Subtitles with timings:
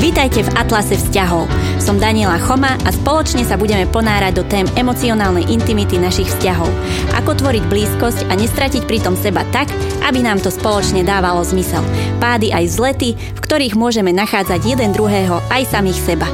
[0.00, 1.44] Vítajte v Atlase vzťahov.
[1.76, 6.72] Som Daniela Choma a spoločne sa budeme ponárať do tém emocionálnej intimity našich vzťahov.
[7.20, 9.68] Ako tvoriť blízkosť a nestratiť pritom seba tak,
[10.00, 11.84] aby nám to spoločne dávalo zmysel.
[12.16, 16.32] Pády aj vzlety, v ktorých môžeme nachádzať jeden druhého aj samých seba.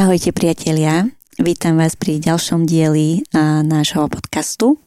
[0.00, 3.20] Ahojte priatelia, vítam vás pri ďalšom dieli
[3.68, 4.80] nášho podcastu.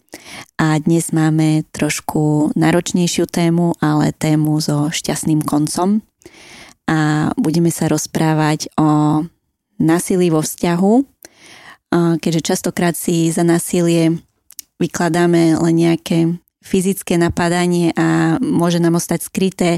[0.58, 6.06] A dnes máme trošku náročnejšiu tému, ale tému so šťastným koncom.
[6.90, 9.24] A budeme sa rozprávať o
[9.80, 10.94] násilí vo vzťahu,
[12.20, 14.18] keďže častokrát si za násilie
[14.82, 19.70] vykladáme len nejaké fyzické napadanie a môže nám ostať skryté,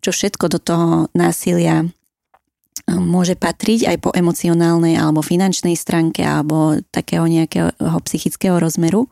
[0.00, 1.84] čo všetko do toho násilia
[2.90, 7.76] môže patriť aj po emocionálnej alebo finančnej stránke alebo takého nejakého
[8.08, 9.06] psychického rozmeru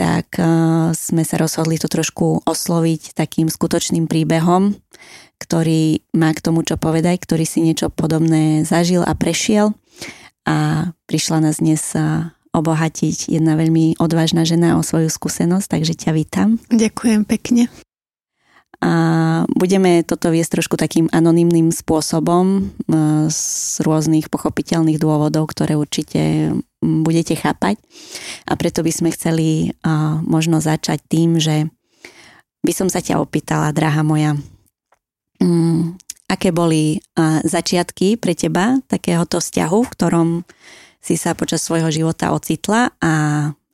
[0.00, 0.48] tak eh,
[0.96, 4.72] sme sa rozhodli to trošku osloviť takým skutočným príbehom,
[5.36, 9.76] ktorý má k tomu čo povedať, ktorý si niečo podobné zažil a prešiel
[10.48, 16.10] a prišla nás dnes eh, obohatiť jedna veľmi odvážna žena o svoju skúsenosť, takže ťa
[16.16, 16.56] vítam.
[16.72, 17.68] Ďakujem pekne.
[18.80, 18.92] A
[19.52, 23.42] budeme toto viesť trošku takým anonymným spôsobom eh, z
[23.84, 27.76] rôznych pochopiteľných dôvodov, ktoré určite budete chápať.
[28.48, 29.76] A preto by sme chceli
[30.24, 31.68] možno začať tým, že
[32.64, 34.36] by som sa ťa opýtala, drahá moja,
[35.40, 35.96] um,
[36.28, 37.04] aké boli
[37.44, 40.28] začiatky pre teba takéhoto vzťahu, v ktorom
[41.00, 43.12] si sa počas svojho života ocitla a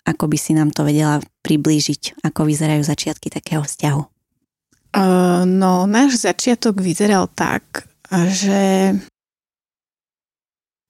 [0.06, 4.15] ako by si nám to vedela priblížiť, ako vyzerajú začiatky takého vzťahu?
[5.44, 7.84] No, náš začiatok vyzeral tak,
[8.32, 8.96] že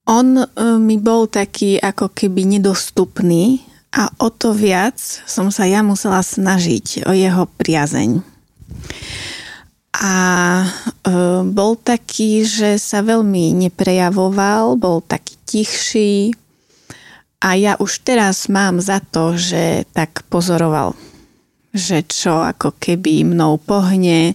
[0.06, 0.46] on e,
[0.78, 4.94] mi bol taký ako keby nedostupný a o to viac
[5.26, 8.22] som sa ja musela snažiť o jeho priazeň.
[9.98, 10.14] A
[10.62, 10.66] e,
[11.50, 16.30] bol taký, že sa veľmi neprejavoval, bol taký tichší
[17.42, 20.94] a ja už teraz mám za to, že tak pozoroval,
[21.76, 24.32] že čo ako keby mnou pohne,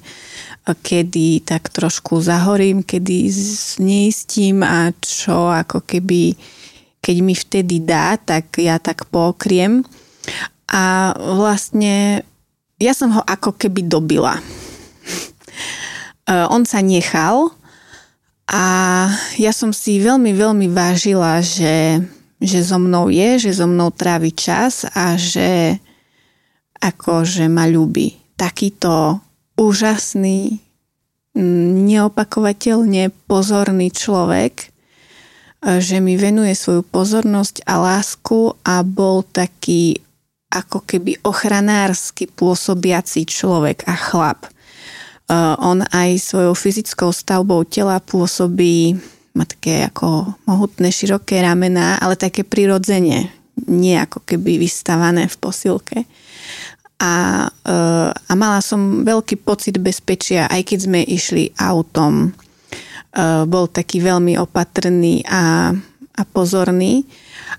[0.69, 6.37] kedy tak trošku zahorím, kedy zneistím a čo ako keby,
[7.01, 9.81] keď mi vtedy dá, tak ja tak pokriem.
[10.71, 12.23] A vlastne
[12.77, 14.37] ja som ho ako keby dobila.
[16.53, 17.51] On sa nechal
[18.47, 18.63] a
[19.35, 21.99] ja som si veľmi, veľmi vážila, že,
[22.37, 25.81] že so mnou je, že so mnou trávi čas a že
[26.81, 28.17] akože ma ľubí.
[28.35, 29.21] Takýto
[29.55, 30.57] úžasný,
[31.87, 34.67] neopakovateľne pozorný človek, e,
[35.79, 40.01] že mi venuje svoju pozornosť a lásku a bol taký
[40.51, 44.43] ako keby ochranársky pôsobiaci človek a chlap.
[44.43, 44.49] E,
[45.63, 48.99] on aj svojou fyzickou stavbou tela pôsobí,
[49.31, 53.31] má také ako mohutné, široké ramená, ale také prirodzene,
[53.67, 55.99] nie ako keby vystavané v posilke
[57.01, 57.13] a,
[57.49, 57.73] e,
[58.13, 62.29] a mala som veľký pocit bezpečia, aj keď sme išli autom.
[62.29, 62.31] E,
[63.49, 65.73] bol taký veľmi opatrný a,
[66.13, 67.09] a pozorný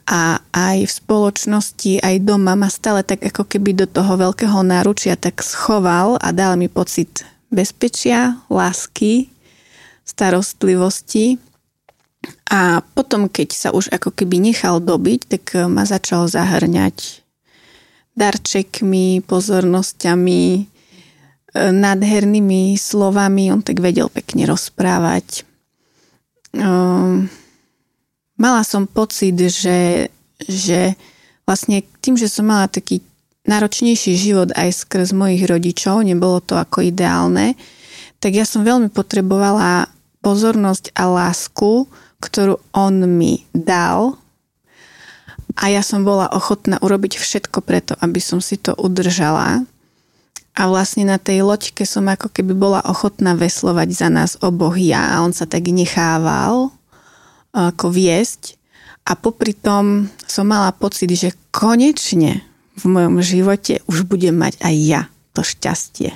[0.07, 5.19] a aj v spoločnosti, aj doma ma stále tak ako keby do toho veľkého náručia
[5.19, 9.29] tak schoval a dal mi pocit bezpečia, lásky,
[10.07, 11.37] starostlivosti.
[12.53, 17.23] A potom, keď sa už ako keby nechal dobiť, tak ma začal zahrňať
[18.13, 20.63] darčekmi, pozornosťami, e,
[21.57, 23.51] nádhernými slovami.
[23.51, 25.49] On tak vedel pekne rozprávať.
[26.53, 27.33] Ehm,
[28.37, 30.13] mala som pocit, že,
[30.45, 30.93] že
[31.49, 33.01] vlastne tým, že som mala taký
[33.49, 37.59] náročnejší život aj skrz mojich rodičov, nebolo to ako ideálne,
[38.23, 39.91] tak ja som veľmi potrebovala
[40.23, 41.91] pozornosť a lásku,
[42.23, 44.23] ktorú on mi dal
[45.59, 49.69] a ja som bola ochotná urobiť všetko preto, aby som si to udržala.
[50.53, 55.17] A vlastne na tej loďke som ako keby bola ochotná veslovať za nás oboch ja
[55.17, 56.73] a on sa tak nechával
[57.53, 58.57] ako viesť.
[59.09, 62.45] A popri tom som mala pocit, že konečne
[62.77, 65.03] v mojom živote už budem mať aj ja
[65.37, 66.13] to šťastie.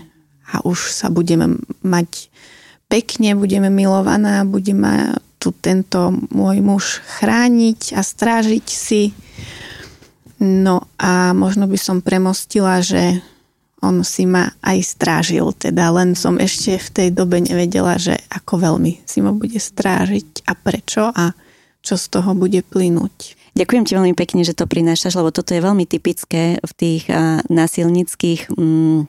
[0.52, 2.31] A už sa budeme mať
[2.86, 9.14] pekne, budeme milovaná, bude ma tu tento môj muž chrániť a strážiť si
[10.37, 13.25] No a možno by som premostila, že
[13.81, 18.60] on si ma aj strážil, teda len som ešte v tej dobe nevedela, že ako
[18.60, 21.32] veľmi si ma bude strážiť a prečo a
[21.81, 23.37] čo z toho bude plynúť.
[23.56, 27.08] Ďakujem ti veľmi pekne, že to prinášaš, lebo toto je veľmi typické v tých
[27.48, 29.08] násilnických mm,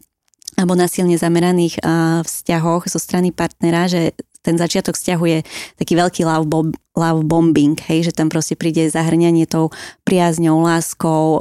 [0.58, 1.84] alebo na silne zameraných
[2.24, 4.16] vzťahoch zo strany partnera, že
[4.48, 5.40] ten začiatok vzťahu je
[5.76, 9.76] taký veľký love, bomb, love bombing, hej, že tam proste príde zahrňanie tou
[10.08, 11.40] priazňou, láskou, e,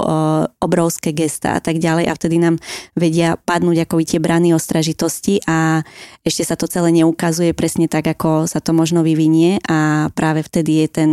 [0.58, 2.58] obrovské gesta a tak ďalej a vtedy nám
[2.98, 5.86] vedia padnúť ako tie brany ostražitosti a
[6.26, 10.82] ešte sa to celé neukazuje presne tak, ako sa to možno vyvinie a práve vtedy
[10.82, 11.10] je ten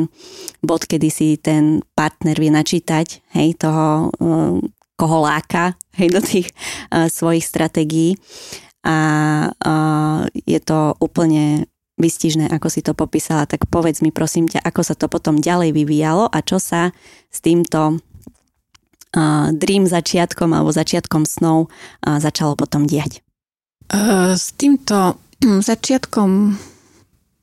[0.65, 6.47] bod, kedy si ten partner vie načítať, hej, toho, e, koho láka, hej, do tých
[6.93, 8.15] uh, svojich stratégií
[8.83, 8.97] a
[9.47, 11.71] uh, je to úplne
[12.03, 15.71] vystižné, ako si to popísala, tak povedz mi prosím ťa, ako sa to potom ďalej
[15.71, 16.91] vyvíjalo a čo sa
[17.31, 18.03] s týmto
[19.15, 21.71] uh, dream začiatkom alebo začiatkom snov
[22.03, 23.23] uh, začalo potom diať.
[23.87, 26.59] Uh, s týmto začiatkom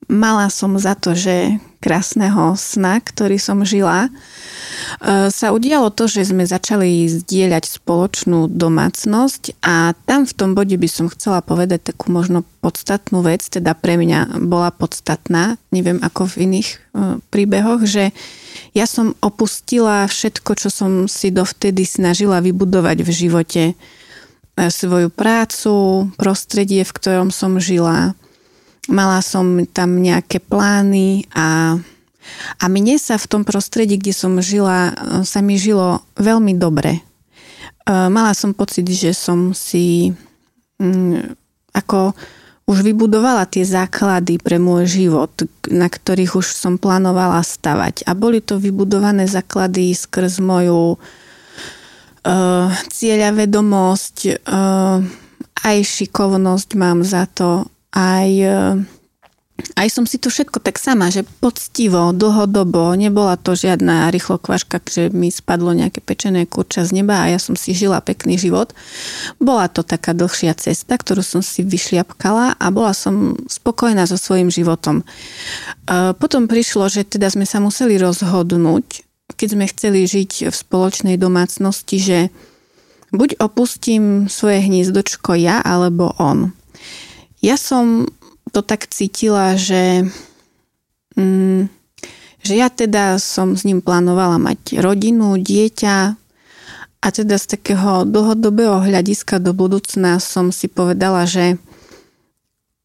[0.09, 4.13] mala som za to, že krásneho sna, ktorý som žila,
[5.01, 10.75] E, sa udialo to, že sme začali zdieľať spoločnú domácnosť a tam v tom bode
[10.75, 16.29] by som chcela povedať takú možno podstatnú vec, teda pre mňa bola podstatná, neviem ako
[16.35, 16.77] v iných e,
[17.29, 18.13] príbehoch, že
[18.71, 23.63] ja som opustila všetko, čo som si dovtedy snažila vybudovať v živote.
[23.71, 23.75] E,
[24.55, 28.13] svoju prácu, prostredie, v ktorom som žila.
[28.89, 31.77] Mala som tam nejaké plány a
[32.61, 34.93] a mne sa v tom prostredí, kde som žila,
[35.25, 37.01] sa mi žilo veľmi dobre.
[37.01, 37.01] E,
[37.89, 40.13] mala som pocit, že som si
[40.77, 41.33] mm,
[41.73, 42.13] ako
[42.69, 45.33] už vybudovala tie základy pre môj život,
[45.67, 48.07] na ktorých už som plánovala stavať.
[48.07, 54.17] A boli to vybudované základy skrz moju uh, cieľavedomosť,
[54.47, 55.03] uh,
[55.67, 58.79] aj šikovnosť mám za to, aj uh,
[59.77, 64.81] aj som si to všetko tak sama, že poctivo, dlhodobo, nebola to žiadna rýchlo kvaška,
[64.89, 68.73] že mi spadlo nejaké pečené kurča z neba a ja som si žila pekný život.
[69.37, 74.49] Bola to taká dlhšia cesta, ktorú som si vyšliapkala a bola som spokojná so svojím
[74.49, 75.05] životom.
[76.17, 79.05] Potom prišlo, že teda sme sa museli rozhodnúť,
[79.37, 82.19] keď sme chceli žiť v spoločnej domácnosti, že
[83.13, 86.55] buď opustím svoje hniezdočko ja alebo on.
[87.41, 88.05] Ja som
[88.53, 90.05] to tak cítila, že,
[91.17, 91.65] mm,
[92.45, 95.97] že ja teda som s ním plánovala mať rodinu, dieťa
[97.01, 101.57] a teda z takého dlhodobého hľadiska do budúcna som si povedala, že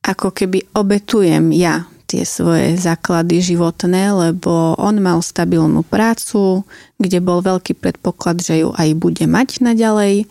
[0.01, 6.63] ako keby obetujem ja tie svoje základy životné, lebo on mal stabilnú prácu,
[6.97, 10.31] kde bol veľký predpoklad, že ju aj bude mať naďalej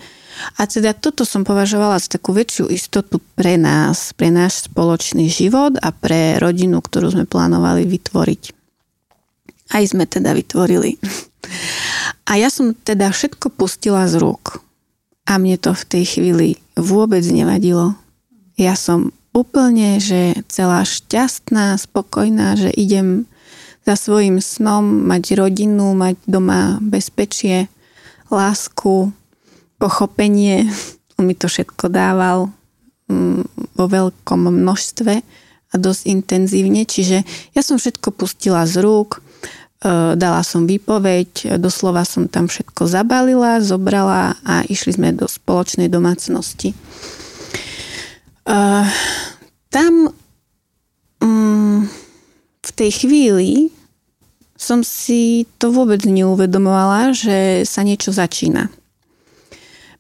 [0.56, 5.80] a teda toto som považovala za takú väčšiu istotu pre nás, pre náš spoločný život
[5.80, 8.44] a pre rodinu, ktorú sme plánovali vytvoriť.
[9.74, 11.02] Aj sme teda vytvorili.
[12.30, 14.62] A ja som teda všetko pustila z rúk.
[15.26, 16.48] A mne to v tej chvíli
[16.78, 17.98] vôbec nevadilo.
[18.62, 23.26] Ja som úplne, že celá šťastná, spokojná, že idem
[23.86, 27.70] za svojim snom mať rodinu, mať doma bezpečie,
[28.30, 29.14] lásku,
[29.77, 30.68] pochopenie.
[31.16, 32.51] On mi to všetko dával
[33.07, 35.13] mm, vo veľkom množstve
[35.72, 36.88] a dosť intenzívne.
[36.88, 42.88] Čiže ja som všetko pustila z rúk, e, dala som výpoveď, doslova som tam všetko
[42.88, 46.72] zabalila, zobrala a išli sme do spoločnej domácnosti.
[46.72, 46.77] E,
[49.72, 49.94] tam
[51.19, 51.79] mm,
[52.63, 53.51] v tej chvíli
[54.55, 58.72] som si to vôbec neuvedomovala, že sa niečo začína.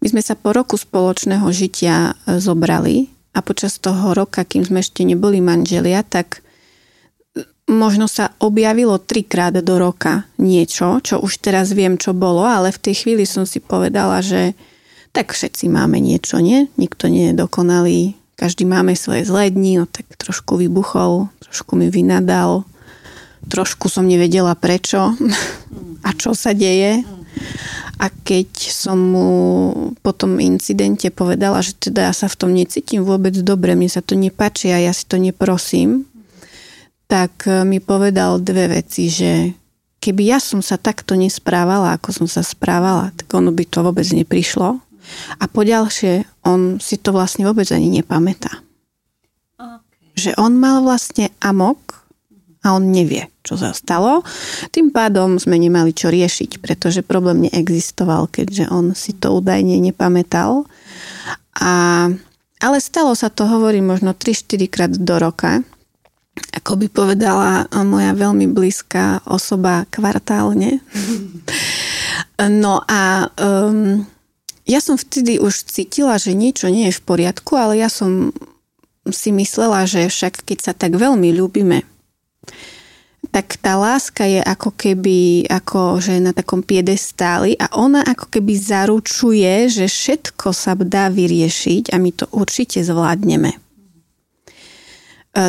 [0.05, 4.85] My sme sa po roku spoločného žitia e, zobrali a počas toho roka, kým sme
[4.85, 6.45] ešte neboli manželia, tak
[7.33, 12.69] e, možno sa objavilo trikrát do roka niečo, čo už teraz viem, čo bolo, ale
[12.69, 14.53] v tej chvíli som si povedala, že
[15.09, 16.69] tak všetci máme niečo, nie?
[16.77, 21.89] Nikto nie je dokonalý, každý máme svoje zlé dni, no tak trošku vybuchol, trošku mi
[21.89, 22.61] vynadal,
[23.49, 25.17] trošku som nevedela prečo
[26.05, 27.01] a čo sa deje.
[27.95, 29.29] A keď som mu
[30.03, 34.03] po tom incidente povedala, že teda ja sa v tom necítim vôbec dobre, mne sa
[34.03, 36.03] to nepáči a ja si to neprosím,
[37.07, 39.55] tak e, mi povedal dve veci, že
[40.03, 44.05] keby ja som sa takto nesprávala, ako som sa správala, tak ono by to vôbec
[44.05, 44.81] neprišlo.
[45.39, 48.65] A poďalšie, on si to vlastne vôbec ani nepamätá.
[49.57, 50.05] Okay.
[50.17, 52.04] Že on mal vlastne amok
[52.65, 54.25] a on nevie, čo sa stalo.
[54.73, 60.65] Tým pádom sme nemali čo riešiť, pretože problém neexistoval, keďže on si to údajne nepamätal.
[61.61, 62.09] A,
[62.57, 65.61] ale stalo sa to, hovorím, možno 3-4 krát do roka.
[66.57, 70.81] Ako by povedala moja veľmi blízka osoba kvartálne.
[72.35, 74.03] No a um,
[74.67, 78.35] ja som vtedy už cítila, že niečo nie je v poriadku, ale ja som
[79.07, 81.85] si myslela, že však keď sa tak veľmi ľúbime,
[83.35, 88.53] tak tá láska je ako keby ako, že na takom piedestáli a ona ako keby
[88.55, 93.51] zaručuje, že všetko sa dá vyriešiť a my to určite zvládneme.
[93.51, 93.57] E,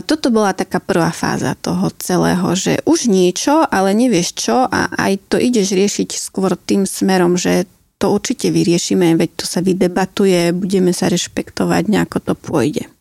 [0.02, 5.30] toto bola taká prvá fáza toho celého, že už niečo, ale nevieš čo a aj
[5.30, 7.70] to ideš riešiť skôr tým smerom, že
[8.02, 12.95] to určite vyriešime, veď to sa vydebatuje, budeme sa rešpektovať, nejako to pôjde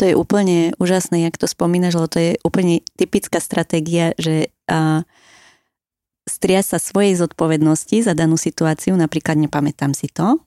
[0.00, 5.04] to je úplne úžasné, jak to spomínaš, lebo to je úplne typická stratégia, že a,
[6.24, 10.40] stria sa svojej zodpovednosti za danú situáciu, napríklad nepamätám si to,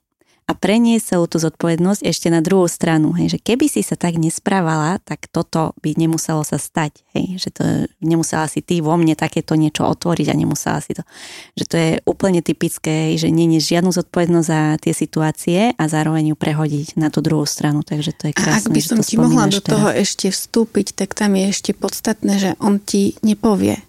[0.43, 3.15] a preniesť celú tú zodpovednosť ešte na druhú stranu.
[3.15, 6.99] Hej, že keby si sa tak nesprávala, tak toto by nemuselo sa stať.
[7.15, 7.63] Hej, že to
[8.03, 11.07] nemusela si ty vo mne takéto niečo otvoriť a nemusela si to.
[11.55, 16.31] Že to je úplne typické, že nie je žiadnu zodpovednosť za tie situácie a zároveň
[16.31, 17.79] ju prehodiť na tú druhú stranu.
[17.79, 18.51] Takže to je krásne.
[18.51, 20.03] A ak by som ti mohla do toho teraz.
[20.03, 23.79] ešte vstúpiť, tak tam je ešte podstatné, že on ti nepovie,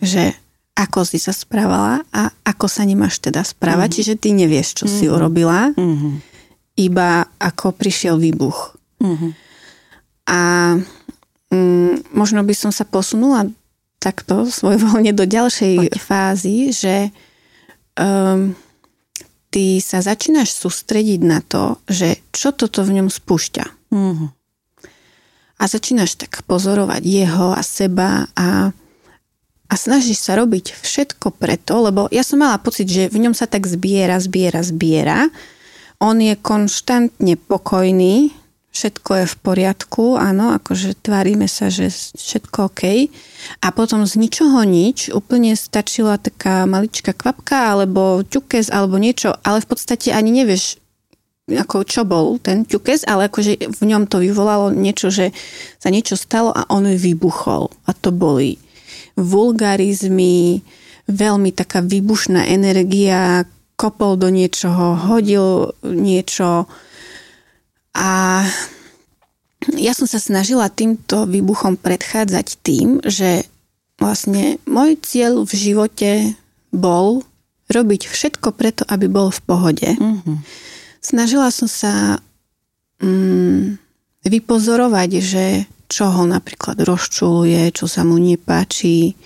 [0.00, 0.32] že
[0.78, 3.90] ako si sa správala a ako sa nemáš teda správať.
[3.90, 3.98] Mm-hmm.
[3.98, 5.00] Čiže ty nevieš, čo mm-hmm.
[5.02, 6.12] si urobila, mm-hmm.
[6.78, 8.78] iba ako prišiel výbuch.
[9.02, 9.30] Mm-hmm.
[10.30, 10.40] A
[11.50, 13.50] mm, možno by som sa posunula
[13.98, 15.98] takto svojvoľne do ďalšej Poď.
[15.98, 17.10] fázy, že
[17.98, 18.54] um,
[19.50, 23.66] ty sa začínaš sústrediť na to, že čo toto v ňom spúšťa.
[23.90, 24.28] Mm-hmm.
[25.58, 28.70] A začínaš tak pozorovať jeho a seba a
[29.68, 33.44] a snažíš sa robiť všetko preto, lebo ja som mala pocit, že v ňom sa
[33.44, 35.28] tak zbiera, zbiera, zbiera.
[36.00, 38.32] On je konštantne pokojný,
[38.72, 43.12] všetko je v poriadku, áno, akože tvárime sa, že všetko OK.
[43.60, 49.60] A potom z ničoho nič úplne stačila taká maličká kvapka alebo ťukes alebo niečo, ale
[49.60, 50.80] v podstate ani nevieš,
[51.50, 55.34] ako čo bol ten ťukes, ale akože v ňom to vyvolalo niečo, že
[55.76, 58.56] sa niečo stalo a on vybuchol a to boli
[59.18, 60.62] vulgarizmy,
[61.10, 63.42] veľmi taká výbušná energia,
[63.74, 66.70] kopol do niečoho, hodil niečo
[67.98, 68.42] a
[69.74, 73.46] ja som sa snažila týmto výbuchom predchádzať tým, že
[73.98, 76.10] vlastne môj cieľ v živote
[76.70, 77.26] bol
[77.68, 79.88] robiť všetko preto, aby bol v pohode.
[79.98, 80.36] Mm-hmm.
[81.02, 82.22] Snažila som sa
[83.02, 83.76] mm,
[84.24, 85.44] vypozorovať, že
[85.88, 89.16] čo ho napríklad rozčuluje, čo sa mu nepáči,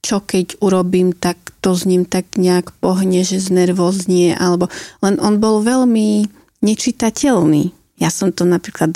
[0.00, 4.70] čo keď urobím, tak to s ním tak nejak pohne, že znervoznie, alebo
[5.02, 6.30] len on bol veľmi
[6.62, 7.74] nečitateľný.
[7.98, 8.94] Ja som to napríklad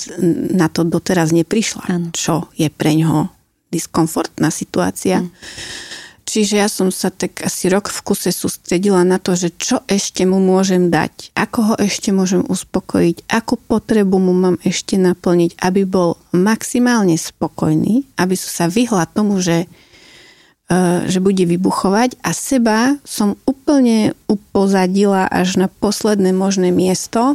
[0.55, 2.09] na to doteraz neprišla, ano.
[2.14, 3.26] čo je pre ňoho
[3.75, 5.26] diskomfortná situácia.
[5.26, 5.31] Mm.
[6.30, 10.22] Čiže ja som sa tak asi rok v kuse sústredila na to, že čo ešte
[10.22, 15.82] mu môžem dať, ako ho ešte môžem uspokojiť, akú potrebu mu mám ešte naplniť, aby
[15.82, 19.66] bol maximálne spokojný, aby som sa vyhla tomu, že,
[20.70, 20.78] e,
[21.10, 22.22] že bude vybuchovať?
[22.22, 27.34] A seba som úplne upozadila až na posledné možné miesto,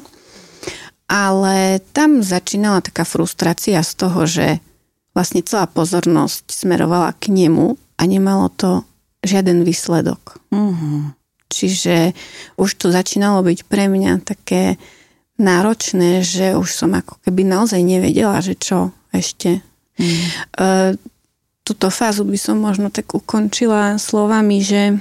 [1.12, 4.64] ale tam začínala taká frustrácia z toho, že
[5.12, 8.84] vlastne celá pozornosť smerovala k nemu a nemalo to
[9.26, 10.40] žiaden výsledok.
[10.54, 11.16] Mm-hmm.
[11.50, 12.12] Čiže
[12.60, 14.76] už to začínalo byť pre mňa také
[15.36, 19.64] náročné, že už som ako keby naozaj nevedela, že čo ešte.
[20.00, 20.26] Mm.
[20.60, 20.70] E,
[21.64, 25.00] túto fázu by som možno tak ukončila slovami, že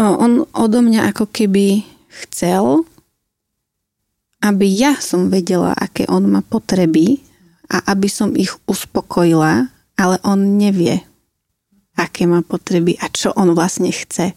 [0.00, 1.84] on odo mňa ako keby
[2.24, 2.88] chcel,
[4.42, 7.22] aby ja som vedela, aké on má potreby
[7.70, 11.00] a aby som ich uspokojila ale on nevie,
[11.96, 14.32] aké má potreby a čo on vlastne chce.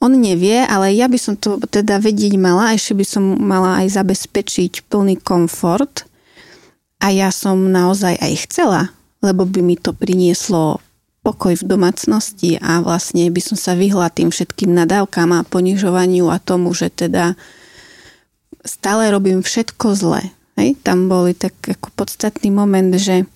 [0.00, 4.00] On nevie, ale ja by som to teda vedieť mala, ešte by som mala aj
[4.00, 6.08] zabezpečiť plný komfort
[7.04, 8.82] a ja som naozaj aj chcela,
[9.20, 10.80] lebo by mi to prinieslo
[11.20, 16.40] pokoj v domácnosti a vlastne by som sa vyhla tým všetkým nadávkam a ponižovaniu a
[16.40, 17.36] tomu, že teda
[18.64, 20.32] stále robím všetko zle.
[20.56, 20.80] Hej?
[20.80, 23.28] Tam boli tak ako podstatný moment, že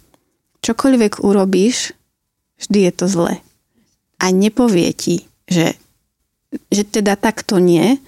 [0.65, 1.93] čokoľvek urobíš,
[2.57, 3.35] vždy je to zle.
[4.17, 5.77] A nepovie ti, že,
[6.73, 8.01] že teda takto nie.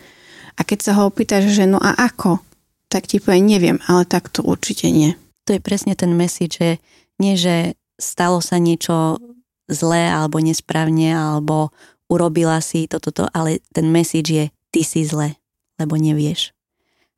[0.57, 2.41] A keď sa ho opýtaš, že no a ako,
[2.89, 5.13] tak ti povie, neviem, ale takto určite nie.
[5.45, 6.81] To je presne ten message, že
[7.21, 9.21] nie, že stalo sa niečo
[9.69, 11.75] zlé alebo nesprávne, alebo
[12.09, 15.37] urobila si toto, to, ale ten message je, ty si zle,
[15.77, 16.55] lebo nevieš.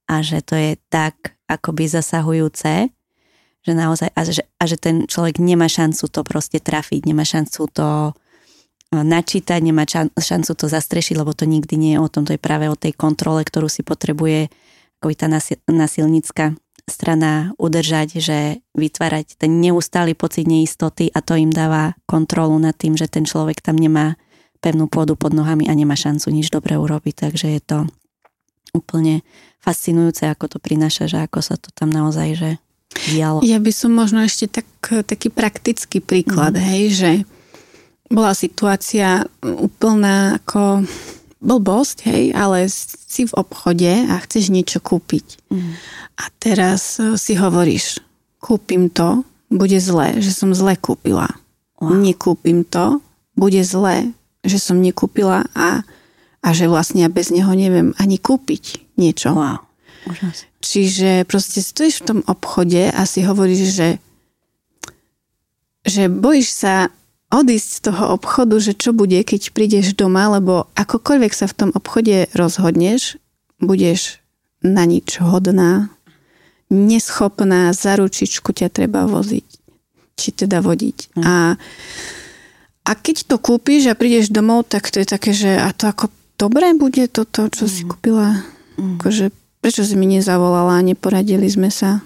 [0.09, 2.89] A že to je tak akoby zasahujúce,
[3.67, 7.63] že naozaj, a že, a že ten človek nemá šancu to proste trafiť, nemá šancu
[7.71, 8.15] to
[8.89, 9.85] načítať, nemá
[10.17, 12.97] šancu to zastrešiť, lebo to nikdy nie je o tom, to je práve o tej
[12.97, 14.49] kontrole, ktorú si potrebuje
[14.99, 15.29] ako tá
[15.71, 22.75] nasilnícka strana udržať, že vytvárať ten neustály pocit neistoty a to im dáva kontrolu nad
[22.75, 24.17] tým, že ten človek tam nemá
[24.59, 27.15] pevnú pôdu pod nohami a nemá šancu nič dobre urobiť.
[27.29, 27.79] Takže je to
[28.75, 29.23] úplne
[29.63, 32.51] fascinujúce, ako to prináša, že ako sa to tam naozaj že
[33.07, 33.39] dialo.
[33.47, 34.69] Ja by som možno ešte tak,
[35.07, 36.63] taký praktický príklad, mm.
[36.63, 37.11] hej, že
[38.09, 40.89] bola situácia úplná ako
[41.39, 45.39] blbosť, hej, ale si v obchode a chceš niečo kúpiť.
[45.53, 45.79] Mm.
[46.19, 48.03] A teraz e, si hovoríš,
[48.43, 51.31] kúpim to, bude zlé, že som zle kúpila.
[51.79, 51.95] Wow.
[51.95, 53.01] Nekúpim to,
[53.39, 54.11] bude zlé,
[54.43, 55.87] že som nekúpila a,
[56.43, 59.33] a že vlastne ja bez neho neviem ani kúpiť niečo.
[59.33, 59.68] Wow.
[60.65, 63.89] Čiže proste stojíš v tom obchode a si hovoríš, že
[65.89, 66.75] že bojíš sa
[67.29, 71.71] odísť z toho obchodu, že čo bude, keď prídeš doma, lebo akokoľvek sa v tom
[71.77, 73.21] obchode rozhodneš,
[73.61, 74.21] budeš
[74.65, 75.93] na nič hodná,
[76.69, 79.49] neschopná, za ručičku ťa treba voziť,
[80.17, 81.17] či teda vodiť.
[81.17, 81.23] Mm.
[81.25, 81.35] A,
[82.85, 86.09] a keď to kúpiš a prídeš domov, tak to je také, že a to ako
[86.41, 87.71] dobré bude toto, čo mm.
[87.71, 88.45] si kúpila?
[88.81, 89.01] Mm.
[89.01, 92.03] Akože, prečo si mi nezavolala a neporadili sme sa?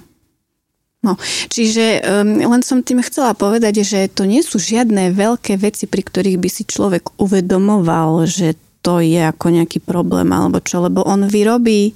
[1.03, 1.19] No,
[1.51, 6.07] čiže um, len som tým chcela povedať, že to nie sú žiadne veľké veci, pri
[6.07, 8.55] ktorých by si človek uvedomoval, že
[8.87, 11.95] to je ako nejaký problém alebo čo, lebo on vyrobí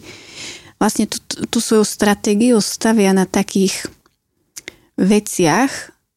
[0.82, 3.86] vlastne tú, tú svoju stratégiu stavia na takých
[4.98, 5.70] veciach,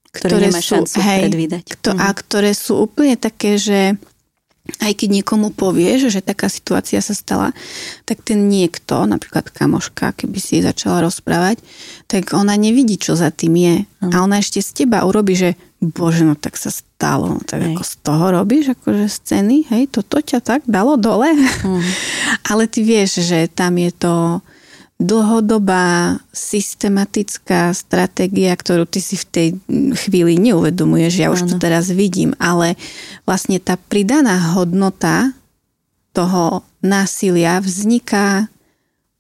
[0.10, 1.30] ktoré, ktoré sú, hej,
[1.78, 2.00] kto, mm.
[2.02, 2.16] a mhm.
[2.26, 4.02] ktoré sú úplne také, že
[4.78, 7.56] aj keď niekomu povieš, že taká situácia sa stala,
[8.06, 11.60] tak ten niekto, napríklad kamoška, keby si začala rozprávať,
[12.06, 13.76] tak ona nevidí, čo za tým je.
[14.06, 14.12] Mm.
[14.14, 17.36] A ona ešte z teba urobí, že bože, no tak sa stalo.
[17.36, 17.74] No, tak hej.
[17.74, 21.32] ako z toho robíš, akože scény, hej, toto ťa tak dalo dole.
[21.36, 21.84] Mm.
[22.52, 24.44] Ale ty vieš, že tam je to
[25.00, 29.48] dlhodobá systematická stratégia, ktorú ty si v tej
[29.96, 32.76] chvíli neuvedomuješ, ja už to teraz vidím, ale
[33.24, 35.32] vlastne tá pridaná hodnota
[36.12, 38.52] toho násilia vzniká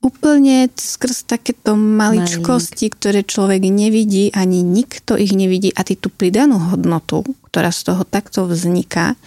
[0.03, 2.95] úplne skrz takéto maličkosti, Malink.
[2.99, 8.03] ktoré človek nevidí, ani nikto ich nevidí a ty tú pridanú hodnotu, ktorá z toho
[8.03, 9.19] takto vzniká,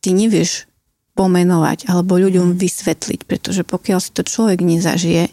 [0.00, 0.68] ty nevieš
[1.16, 2.58] pomenovať alebo ľuďom mm.
[2.58, 5.30] vysvetliť, pretože pokiaľ si to človek nezažije,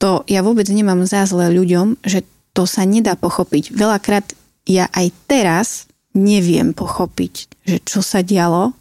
[0.00, 2.24] to ja vôbec nemám za zle ľuďom, že
[2.56, 3.76] to sa nedá pochopiť.
[3.76, 4.32] Veľakrát
[4.64, 5.68] ja aj teraz
[6.16, 7.34] neviem pochopiť,
[7.68, 8.72] že čo sa dialo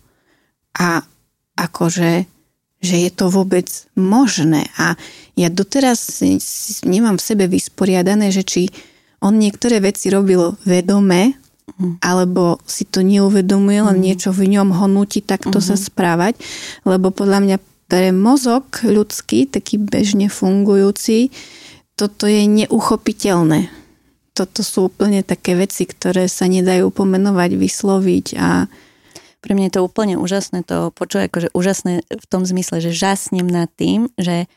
[0.80, 1.04] a
[1.60, 2.40] akože
[2.80, 3.68] že je to vôbec
[4.00, 4.72] možné.
[4.80, 4.96] A
[5.36, 6.24] ja doteraz
[6.88, 8.62] nemám v sebe vysporiadané, že či
[9.20, 11.36] on niektoré veci robil vedome,
[11.76, 12.00] mm.
[12.00, 14.04] alebo si to neuvedomuje, len mm.
[14.04, 15.64] niečo v ňom ho nutí takto mm.
[15.64, 15.84] sa mhm.
[15.92, 16.34] správať,
[16.88, 17.58] lebo podľa mňa
[17.90, 21.34] pre mozog ľudský, taký bežne fungujúci,
[21.98, 23.74] toto je neuchopiteľné.
[24.38, 28.72] Toto sú úplne také veci, ktoré sa nedajú pomenovať, vysloviť a
[29.40, 33.48] pre mňa je to úplne úžasné to počuť, akože úžasné v tom zmysle, že žasnem
[33.48, 34.48] nad tým, že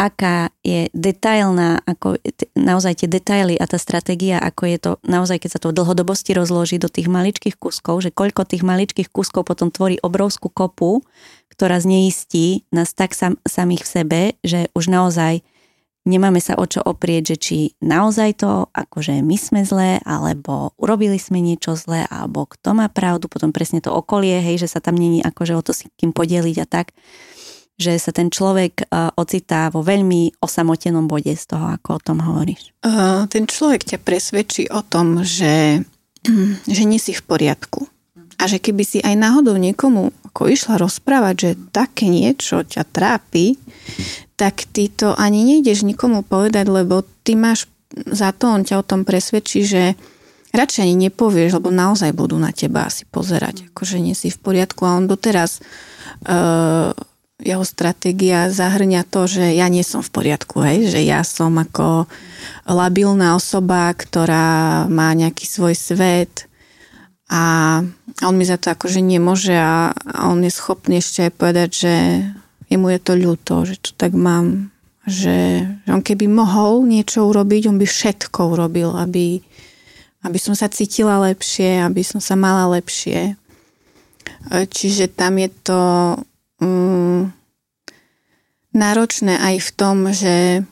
[0.00, 2.16] aká je detailná, ako
[2.56, 6.32] naozaj tie detaily a tá stratégia, ako je to naozaj, keď sa to v dlhodobosti
[6.32, 11.04] rozloží do tých maličkých kuskov, že koľko tých maličkých kuskov potom tvorí obrovskú kopu,
[11.52, 15.44] ktorá zneistí nás tak sam, samých v sebe, že už naozaj
[16.08, 21.20] nemáme sa o čo oprieť, že či naozaj to, akože my sme zlé, alebo urobili
[21.20, 24.96] sme niečo zlé, alebo kto má pravdu, potom presne to okolie, hej, že sa tam
[24.96, 26.96] není akože o to si kým podeliť a tak,
[27.80, 32.20] že sa ten človek uh, ocitá vo veľmi osamotenom bode z toho, ako o tom
[32.20, 32.76] hovoríš.
[32.84, 35.80] Uh, ten človek ťa presvedčí o tom, že,
[36.76, 37.88] že nie si v poriadku.
[38.40, 43.58] A že keby si aj náhodou niekomu ako išla rozprávať, že také niečo ťa trápi,
[44.38, 48.86] tak ty to ani nejdeš nikomu povedať, lebo ty máš za to, on ťa o
[48.86, 49.98] tom presvedčí, že
[50.54, 54.86] radšej ani nepovieš, lebo naozaj budú na teba asi pozerať, akože nie si v poriadku
[54.86, 55.58] a on doteraz
[56.26, 56.94] uh,
[57.40, 60.92] jeho stratégia zahrňa to, že ja nie som v poriadku, hej?
[60.92, 62.04] že ja som ako
[62.68, 66.50] labilná osoba, ktorá má nejaký svoj svet,
[67.30, 67.42] a
[68.26, 69.94] on mi za to akože nemôže a
[70.26, 71.94] on je schopný ešte aj povedať, že
[72.66, 74.74] jemu je to ľúto, že to tak mám.
[75.06, 79.38] Že, že on keby mohol niečo urobiť, on by všetko urobil, aby,
[80.26, 83.38] aby som sa cítila lepšie, aby som sa mala lepšie.
[84.50, 85.80] Čiže tam je to
[86.60, 87.32] um,
[88.70, 90.62] náročné aj v tom, že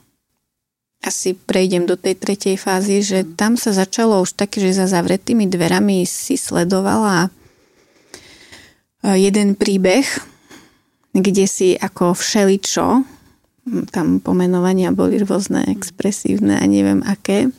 [0.98, 3.34] asi prejdem do tej tretej fázy, že mhm.
[3.38, 7.30] tam sa začalo už také, že za zavretými dverami si sledovala
[9.02, 10.04] jeden príbeh,
[11.14, 13.06] kde si ako všeličo,
[13.94, 17.52] tam pomenovania boli rôzne, expresívne a neviem aké.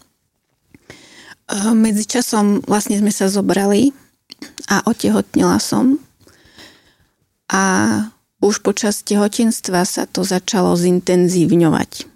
[1.49, 3.93] Medzičasom vlastne sme sa zobrali
[4.69, 5.97] a otehotnila som.
[7.49, 7.61] A
[8.39, 12.07] už počas tehotenstva sa to začalo zintenzívňovať.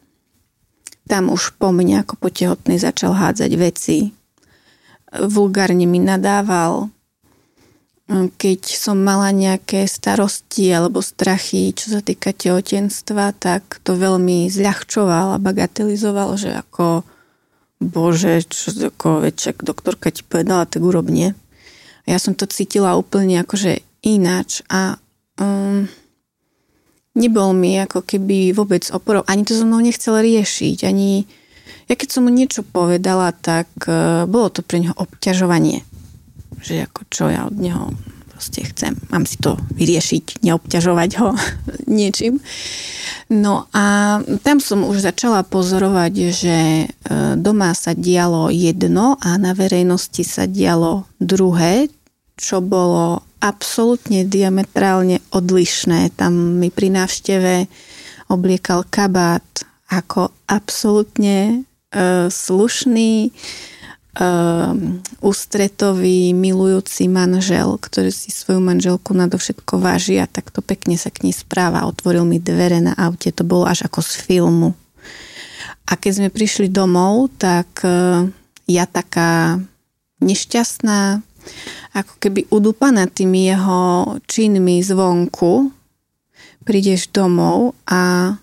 [1.03, 4.15] Tam už po mne ako po tehotnej začal hádzať veci.
[5.11, 6.87] Vulgárne mi nadával.
[8.39, 15.35] Keď som mala nejaké starosti alebo strachy, čo sa týka tehotenstva, tak to veľmi zľahčoval
[15.35, 17.03] a bagatelizoval, že ako
[17.83, 21.35] bože, čo ako večak doktorka ti povedala, tak urobne.
[22.07, 24.99] Ja som to cítila úplne akože ináč a
[25.39, 25.87] um,
[27.13, 29.25] nebol mi ako keby vôbec oporou.
[29.25, 31.25] Ani to so mnou nechcel riešiť, ani
[31.87, 35.83] ja keď som mu niečo povedala, tak uh, bolo to pre neho obťažovanie.
[36.63, 37.91] Že ako čo ja od neho
[38.43, 38.97] proste chcem.
[39.07, 41.31] Mám si to vyriešiť, neobťažovať ho
[42.01, 42.43] niečím.
[43.31, 46.85] No a tam som už začala pozorovať, že e,
[47.39, 51.87] doma sa dialo jedno a na verejnosti sa dialo druhé,
[52.35, 56.15] čo bolo absolútne diametrálne odlišné.
[56.15, 57.67] Tam mi pri návšteve
[58.31, 59.43] obliekal kabát
[59.91, 63.29] ako absolútne e, slušný,
[64.17, 71.29] um, ústretový, milujúci manžel, ktorý si svoju manželku nadovšetko váži a takto pekne sa k
[71.29, 71.85] nej správa.
[71.85, 74.69] Otvoril mi dvere na aute, to bolo až ako z filmu.
[75.83, 78.25] A keď sme prišli domov, tak uh,
[78.65, 79.59] ja taká
[80.23, 81.19] nešťastná,
[81.93, 83.81] ako keby udupaná tými jeho
[84.25, 85.69] činmi zvonku,
[86.63, 88.33] prídeš domov a,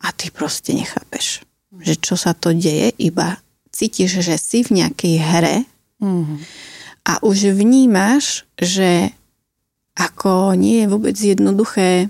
[0.00, 1.44] a ty proste nechápeš,
[1.82, 3.36] že čo sa to deje, iba
[3.74, 5.56] cítiš, že si v nejakej hre
[6.00, 6.38] mm-hmm.
[7.06, 9.12] a už vnímaš, že
[9.98, 12.08] ako nie je vôbec jednoduché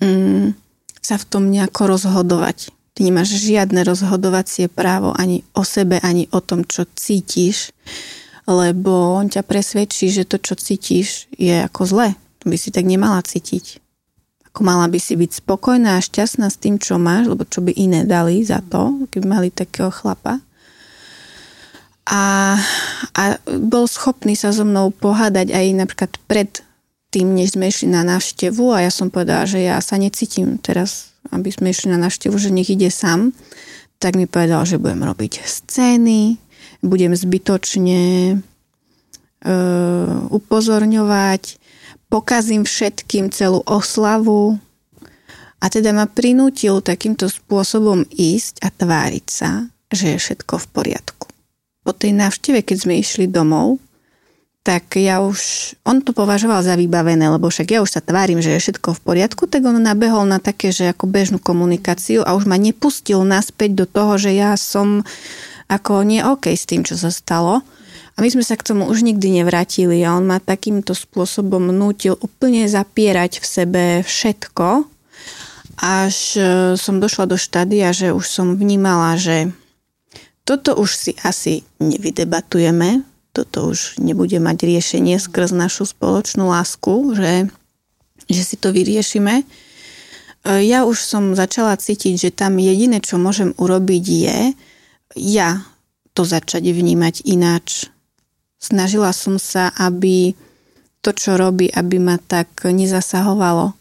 [0.00, 0.56] mm,
[1.02, 2.72] sa v tom nejako rozhodovať.
[2.92, 7.72] Ty nemáš žiadne rozhodovacie právo ani o sebe, ani o tom, čo cítiš,
[8.46, 12.08] lebo on ťa presvedčí, že to, čo cítiš, je ako zle.
[12.42, 13.78] To by si tak nemala cítiť.
[14.52, 17.72] Ako mala by si byť spokojná a šťastná s tým, čo máš, lebo čo by
[17.72, 20.42] iné dali za to, keby mali takého chlapa.
[22.02, 22.58] A,
[23.14, 23.22] a
[23.62, 26.50] bol schopný sa so mnou pohádať aj napríklad pred
[27.14, 31.14] tým, než sme išli na návštevu a ja som povedala, že ja sa necítim teraz,
[31.30, 33.30] aby sme išli na návštevu, že nech ide sám,
[34.02, 36.40] tak mi povedal, že budem robiť scény,
[36.82, 38.02] budem zbytočne
[38.36, 41.42] uh, upozorňovať,
[42.10, 44.60] pokazím všetkým celú oslavu
[45.62, 51.26] a teda ma prinútil takýmto spôsobom ísť a tváriť sa, že je všetko v poriadku.
[51.86, 53.78] Po tej návšteve, keď sme išli domov,
[54.62, 58.54] tak ja už, on to považoval za vybavené, lebo však ja už sa tvárim, že
[58.54, 62.46] je všetko v poriadku, tak on nabehol na také, že ako bežnú komunikáciu a už
[62.46, 65.02] ma nepustil naspäť do toho, že ja som
[65.72, 67.64] ako nie OK s tým, čo sa stalo.
[68.12, 72.12] A my sme sa k tomu už nikdy nevrátili a on ma takýmto spôsobom nútil
[72.20, 74.84] úplne zapierať v sebe všetko,
[75.80, 76.42] až e,
[76.76, 79.48] som došla do štádia, že už som vnímala, že
[80.44, 83.00] toto už si asi nevydebatujeme,
[83.32, 87.48] toto už nebude mať riešenie skrz našu spoločnú lásku, že,
[88.28, 89.40] že si to vyriešime.
[89.40, 89.44] E,
[90.68, 94.38] ja už som začala cítiť, že tam jediné, čo môžem urobiť je
[95.16, 95.64] ja
[96.12, 97.92] to začať vnímať ináč,
[98.62, 100.38] Snažila som sa, aby
[101.02, 103.74] to, čo robí, aby ma tak nezasahovalo.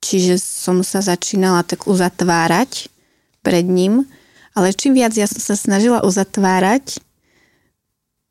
[0.00, 2.88] Čiže som sa začínala tak uzatvárať
[3.44, 4.08] pred ním,
[4.56, 6.96] ale čím viac ja som sa snažila uzatvárať,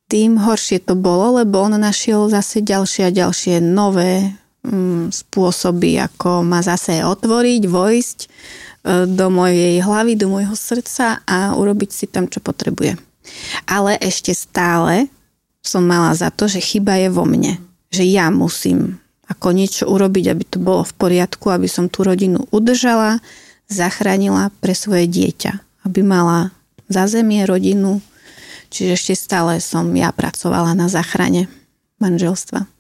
[0.10, 4.34] tým horšie to bolo, lebo on našiel zase ďalšie a ďalšie nové
[4.68, 8.28] mm, spôsoby, ako ma zase otvoriť, vojsť e,
[9.08, 13.00] do mojej hlavy, do môjho srdca a urobiť si tam, čo potrebuje.
[13.68, 15.08] Ale ešte stále
[15.64, 17.60] som mala za to, že chyba je vo mne.
[17.92, 22.48] Že ja musím ako niečo urobiť, aby to bolo v poriadku, aby som tú rodinu
[22.52, 23.20] udržala,
[23.68, 25.84] zachránila pre svoje dieťa.
[25.84, 26.56] Aby mala
[26.88, 28.00] zázemie, rodinu.
[28.72, 31.52] Čiže ešte stále som ja pracovala na záchrane
[32.00, 32.77] manželstva.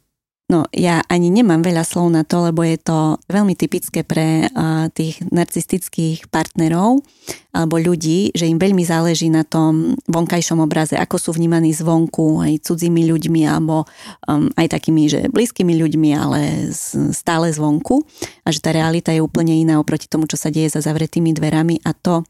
[0.47, 4.87] No ja ani nemám veľa slov na to, lebo je to veľmi typické pre uh,
[4.95, 7.03] tých narcistických partnerov
[7.51, 12.63] alebo ľudí, že im veľmi záleží na tom vonkajšom obraze, ako sú vnímaní zvonku aj
[12.63, 13.83] cudzími ľuďmi alebo
[14.23, 18.07] um, aj takými, že blízkymi ľuďmi, ale z, stále zvonku.
[18.47, 21.83] A že tá realita je úplne iná oproti tomu, čo sa deje za zavretými dverami.
[21.83, 22.23] A to,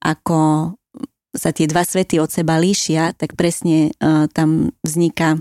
[0.00, 0.72] ako
[1.36, 5.36] sa tie dva svety od seba líšia, tak presne uh, tam vzniká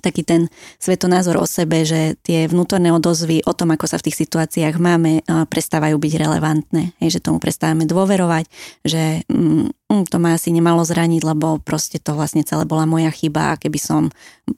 [0.00, 0.46] taký ten
[0.78, 5.22] svetonázor o sebe, že tie vnútorné odozvy o tom, ako sa v tých situáciách máme,
[5.26, 6.96] prestávajú byť relevantné.
[7.02, 8.46] Hej, že tomu prestávame dôverovať,
[8.86, 13.10] že mm, mm, to ma asi nemalo zraniť, lebo proste to vlastne celé bola moja
[13.10, 14.02] chyba a keby som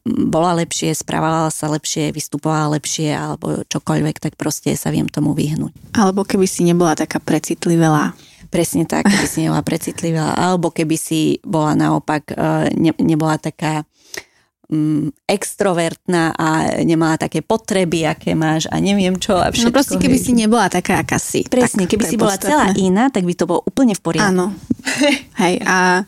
[0.07, 5.73] bola lepšie, správala sa lepšie, vystupovala lepšie alebo čokoľvek, tak proste sa viem tomu vyhnúť.
[5.97, 8.15] Alebo keby si nebola taká precitlivelá.
[8.51, 13.87] Presne tak, keby si nebola precitlivá, alebo keby si bola naopak, e, ne, nebola taká
[14.71, 19.37] um, extrovertná a nemala také potreby, aké máš a neviem čo.
[19.37, 20.25] A všetko, no proste, keby hej.
[20.25, 21.45] si nebola taká, aká si.
[21.45, 24.31] Presne, keby si bola celá iná, tak by to bolo úplne v poriadku.
[24.31, 24.55] Áno.
[25.43, 26.07] hej, a,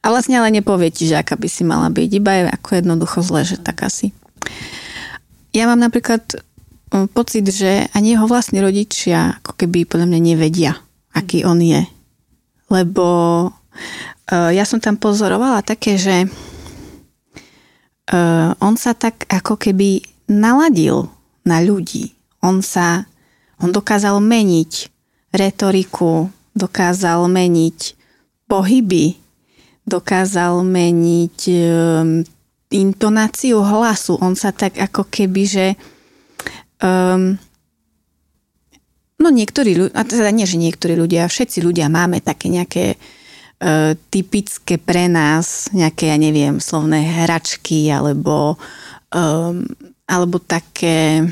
[0.00, 2.10] a vlastne ale nepovie ti, že aká by si mala byť.
[2.10, 4.16] Iba je ako jednoducho zle, že taká si.
[5.54, 6.40] Ja mám napríklad
[6.90, 10.72] um, pocit, že ani jeho vlastní rodičia ako keby podľa mňa nevedia,
[11.14, 11.84] aký on je.
[12.72, 13.06] Lebo
[14.32, 16.26] uh, ja som tam pozorovala také, že
[18.10, 21.08] uh, on sa tak ako keby naladil
[21.44, 22.16] na ľudí.
[22.44, 23.08] On sa,
[23.60, 24.92] on dokázal meniť
[25.32, 27.78] retoriku, dokázal meniť
[28.48, 29.16] pohyby,
[29.84, 32.24] dokázal meniť um,
[32.72, 34.16] intonáciu hlasu.
[34.20, 35.66] On sa tak ako keby, že
[36.80, 37.36] um,
[39.20, 42.96] no niektorí ľudia, a teda nie, že niektorí ľudia, všetci ľudia máme také nejaké
[44.12, 48.60] typické pre nás nejaké, ja neviem, slovné hračky alebo,
[49.08, 49.64] um,
[50.04, 51.24] alebo také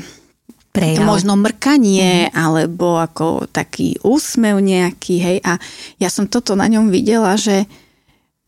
[0.73, 1.05] Prejav.
[1.05, 2.33] možno mrkanie, mm.
[2.33, 5.37] alebo ako taký úsmev nejaký, hej.
[5.45, 5.61] A
[6.01, 7.69] ja som toto na ňom videla, že,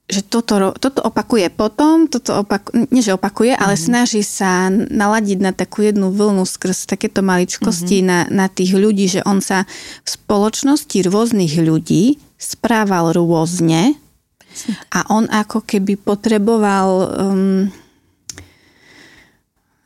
[0.09, 3.61] že toto, toto opakuje potom, toto opakuje, nie že opakuje, mm.
[3.61, 3.81] ale mhm.
[3.85, 8.05] snaží sa naladiť na takú jednu vlnu skrz takéto maličkosti mm.
[8.09, 9.69] na, na tých ľudí, že on sa
[10.01, 13.95] v spoločnosti rôznych ľudí správal rôzne
[14.91, 17.67] a on ako keby potreboval um,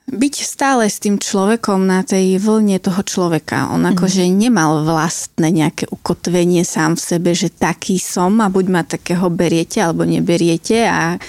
[0.09, 3.69] byť stále s tým človekom na tej vlne toho človeka.
[3.69, 4.33] On akože mm.
[4.33, 9.77] nemal vlastné nejaké ukotvenie sám v sebe, že taký som a buď ma takého beriete
[9.81, 11.21] alebo neberiete, a,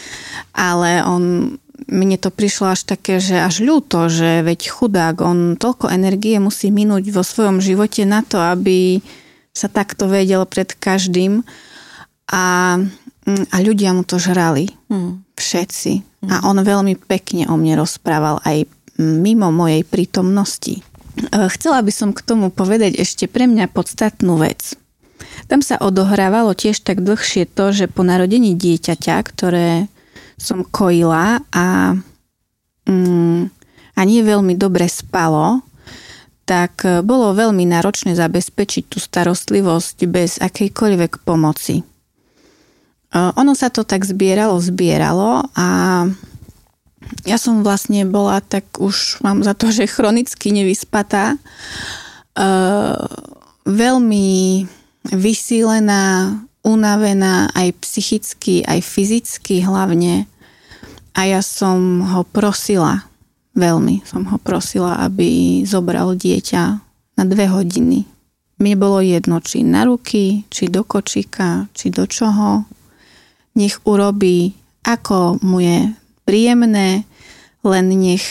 [0.57, 1.55] ale on
[1.89, 6.69] mne to prišlo až také, že až ľúto, že veď chudák, on toľko energie musí
[6.69, 9.01] minúť vo svojom živote na to, aby
[9.61, 11.45] sa takto vedel pred každým
[12.33, 12.77] a,
[13.29, 14.73] mm, a ľudia mu to žrali.
[14.89, 15.21] Mm.
[15.37, 15.93] Všetci.
[16.25, 16.29] Mm.
[16.33, 18.65] A on veľmi pekne o mne rozprával aj
[18.97, 20.81] mimo mojej prítomnosti.
[20.81, 20.83] E,
[21.53, 24.81] chcela by som k tomu povedať ešte pre mňa podstatnú vec.
[25.53, 29.93] Tam sa odohrávalo tiež tak dlhšie to, že po narodení dieťaťa, ktoré
[30.41, 31.93] som kojila a,
[32.89, 33.41] mm,
[33.93, 35.61] a nie veľmi dobre spalo,
[36.51, 41.79] tak e, bolo veľmi náročné zabezpečiť tú starostlivosť bez akejkoľvek pomoci.
[41.79, 41.85] E,
[43.15, 45.69] ono sa to tak zbieralo, zbieralo a
[47.27, 51.39] ja som vlastne bola tak už, mám za to, že chronicky nevyspatá, e,
[53.71, 54.67] veľmi
[55.15, 60.29] vysílená, unavená aj psychicky, aj fyzicky hlavne.
[61.17, 63.10] A ja som ho prosila,
[63.55, 66.63] Veľmi som ho prosila, aby zobral dieťa
[67.19, 68.07] na dve hodiny.
[68.61, 72.69] Mne bolo jedno, či na ruky, či do kočíka, či do čoho.
[73.57, 74.55] Nech urobí,
[74.87, 75.91] ako mu je
[76.29, 77.09] príjemné,
[77.67, 78.25] len nech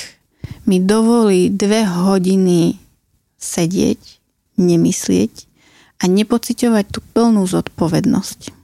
[0.63, 2.79] mi dovolí dve hodiny
[3.41, 3.99] sedieť,
[4.55, 5.33] nemyslieť
[5.99, 8.55] a nepociťovať tú plnú zodpovednosť.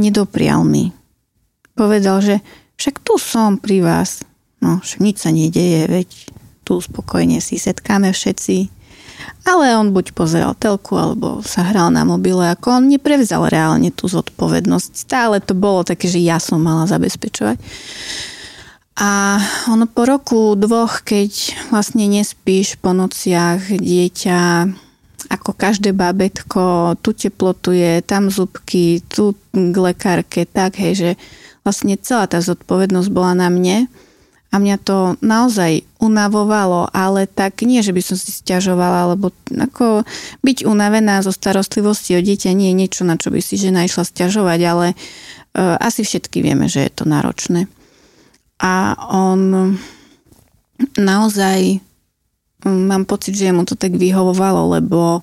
[0.00, 0.94] Nedoprial mi.
[1.76, 2.36] Povedal, že
[2.80, 4.24] však tu som pri vás,
[4.60, 6.08] No, však nič sa nedeje, veď
[6.64, 8.68] tu spokojne si setkáme všetci.
[9.44, 14.08] Ale on buď pozeral telku, alebo sa hral na mobile, ako on neprevzal reálne tú
[14.08, 14.90] zodpovednosť.
[14.96, 17.56] Stále to bolo také, že ja som mala zabezpečovať.
[19.00, 19.40] A
[19.72, 24.40] ono po roku, dvoch, keď vlastne nespíš po nociach, dieťa
[25.30, 31.10] ako každé babetko, tu teplotuje, tam zubky, tu k lekárke, tak hej, že
[31.64, 33.88] vlastne celá tá zodpovednosť bola na mne
[34.50, 40.02] a mňa to naozaj unavovalo, ale tak nie, že by som si stiažovala, lebo ako
[40.42, 44.02] byť unavená zo starostlivosti o dieťa nie je niečo, na čo by si žena išla
[44.02, 47.70] stiažovať, ale uh, asi všetky vieme, že je to náročné.
[48.58, 49.78] A on
[50.98, 51.78] naozaj
[52.66, 55.22] mám pocit, že mu to tak vyhovovalo, lebo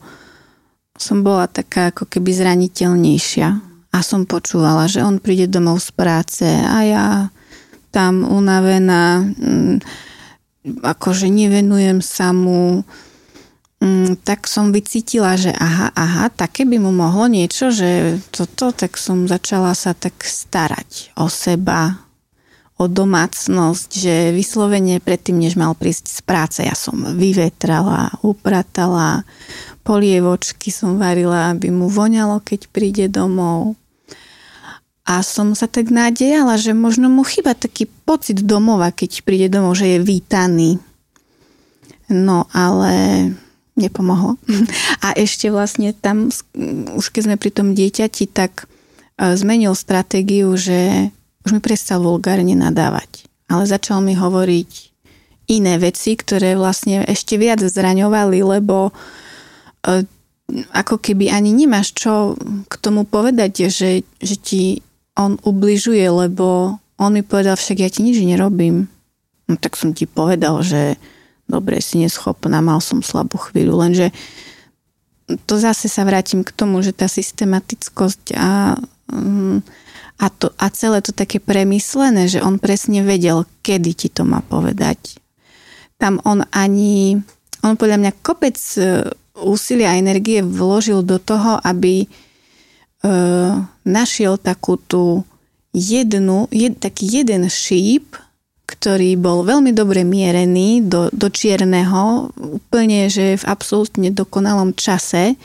[0.97, 3.47] som bola taká ako keby zraniteľnejšia
[3.93, 7.05] a som počúvala, že on príde domov z práce a ja
[7.97, 9.81] tam unavená, mm,
[10.85, 12.85] akože nevenujem sa mu,
[13.81, 19.01] mm, tak som vycítila, že aha, aha, také by mu mohlo niečo, že toto, tak
[19.01, 22.05] som začala sa tak starať o seba,
[22.77, 29.25] o domácnosť, že vyslovene predtým, než mal prísť z práce, ja som vyvetrala, upratala,
[29.81, 33.73] polievočky som varila, aby mu voňalo, keď príde domov.
[35.07, 39.79] A som sa tak nádejala, že možno mu chyba taký pocit domova, keď príde domov,
[39.79, 40.83] že je vítaný.
[42.11, 43.31] No ale
[43.79, 44.35] nepomohlo.
[45.05, 46.27] A ešte vlastne tam,
[46.91, 48.67] už keď sme pri tom dieťati, tak
[49.15, 51.13] e, zmenil stratégiu, že
[51.47, 53.29] už mi prestal vulgárne nadávať.
[53.47, 54.71] Ale začal mi hovoriť
[55.47, 60.03] iné veci, ktoré vlastne ešte viac zraňovali, lebo e,
[60.75, 62.35] ako keby ani nemáš čo
[62.67, 64.63] k tomu povedať, že, že ti
[65.17, 68.87] on ubližuje, lebo on mi povedal, však ja ti nič nerobím.
[69.49, 70.95] No tak som ti povedal, že
[71.49, 74.11] dobre, si neschopná, mal som slabú chvíľu, lenže
[75.43, 78.79] to zase sa vrátim k tomu, že tá systematickosť a
[79.11, 79.59] mm,
[80.17, 84.41] a, to, a celé to také premyslené, že on presne vedel, kedy ti to má
[84.41, 85.21] povedať.
[86.01, 87.21] Tam on ani,
[87.61, 92.09] on podľa mňa kopec e, úsilia a energie vložil do toho, aby
[93.85, 95.21] našiel takú tú
[95.73, 98.17] jednu, jed, taký jeden šíp,
[98.67, 105.39] ktorý bol veľmi dobre mierený do, do čierneho, úplne, že v absolútne dokonalom čase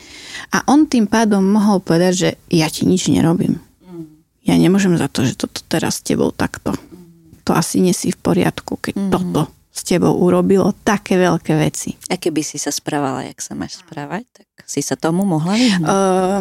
[0.50, 3.62] a on tým pádom mohol povedať, že ja ti nič nerobím
[4.42, 6.74] ja nemôžem za to, že toto teraz s tebou takto.
[7.46, 9.12] To asi nesi v poriadku, keď mm-hmm.
[9.14, 11.96] toto s tebou urobilo také veľké veci.
[12.12, 15.88] A keby si sa správala, jak sa máš správať, tak si sa tomu mohla vyhnúť?
[15.88, 16.40] Uh,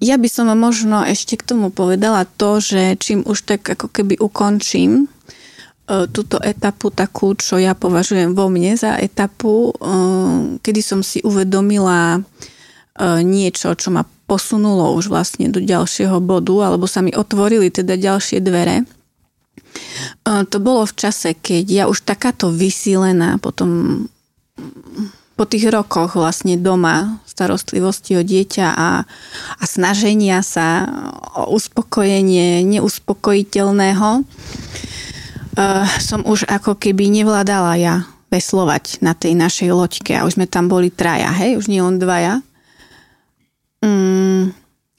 [0.00, 4.16] ja by som možno ešte k tomu povedala to, že čím už tak ako keby
[4.16, 11.00] ukončím uh, túto etapu takú, čo ja považujem vo mne za etapu, uh, kedy som
[11.04, 17.10] si uvedomila uh, niečo, čo ma posunulo už vlastne do ďalšieho bodu, alebo sa mi
[17.10, 18.86] otvorili teda ďalšie dvere.
[20.22, 24.06] To bolo v čase, keď ja už takáto vysílená potom
[25.40, 29.08] po tých rokoch vlastne doma starostlivosti o dieťa a,
[29.56, 30.84] a snaženia sa
[31.32, 34.28] o uspokojenie neuspokojiteľného
[36.00, 37.94] som už ako keby nevládala ja
[38.30, 40.14] veslovať na tej našej loďke.
[40.14, 42.38] A už sme tam boli traja, hej, už nie len dvaja.
[43.82, 44.54] Mm,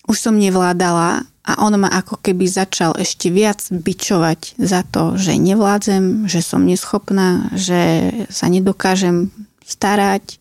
[0.10, 5.40] už som nevládala a on ma ako keby začal ešte viac bičovať za to, že
[5.40, 9.32] nevládzem, že som neschopná, že sa nedokážem
[9.72, 10.36] starať,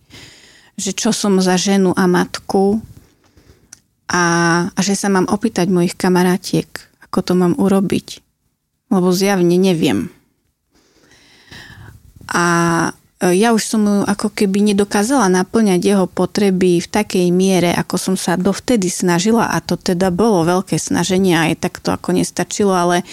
[0.74, 2.82] že čo som za ženu a matku
[4.10, 4.24] a,
[4.74, 6.66] a že sa mám opýtať mojich kamarátiek,
[7.06, 8.18] ako to mám urobiť,
[8.90, 10.10] lebo zjavne neviem.
[12.30, 12.46] A
[13.20, 17.96] E, ja už som mu ako keby nedokázala naplňať jeho potreby v takej miere, ako
[18.00, 22.72] som sa dovtedy snažila a to teda bolo veľké snaženie aj tak to ako nestačilo,
[22.72, 23.04] ale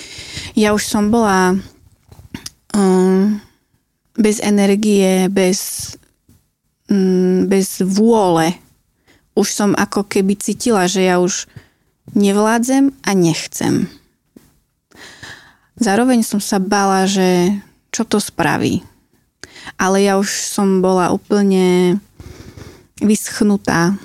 [0.56, 1.60] ja už som bola
[2.72, 3.36] um,
[4.16, 5.92] bez energie, bez,
[6.90, 8.56] um, bez vôle.
[9.38, 11.46] Už som ako keby cítila, že ja už
[12.18, 13.92] nevládzem a nechcem.
[15.78, 17.54] Zároveň som sa bala, že
[17.94, 18.82] čo to spraví
[19.76, 22.00] ale ja už som bola úplne
[23.04, 24.00] vyschnutá.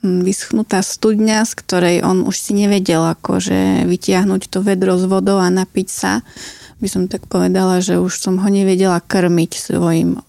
[0.00, 5.52] Vyschnutá studňa, z ktorej on už si nevedel akože vytiahnuť to vedro s vodou a
[5.52, 6.24] napiť sa.
[6.80, 10.22] By som tak povedala, že už som ho nevedela krmiť svojim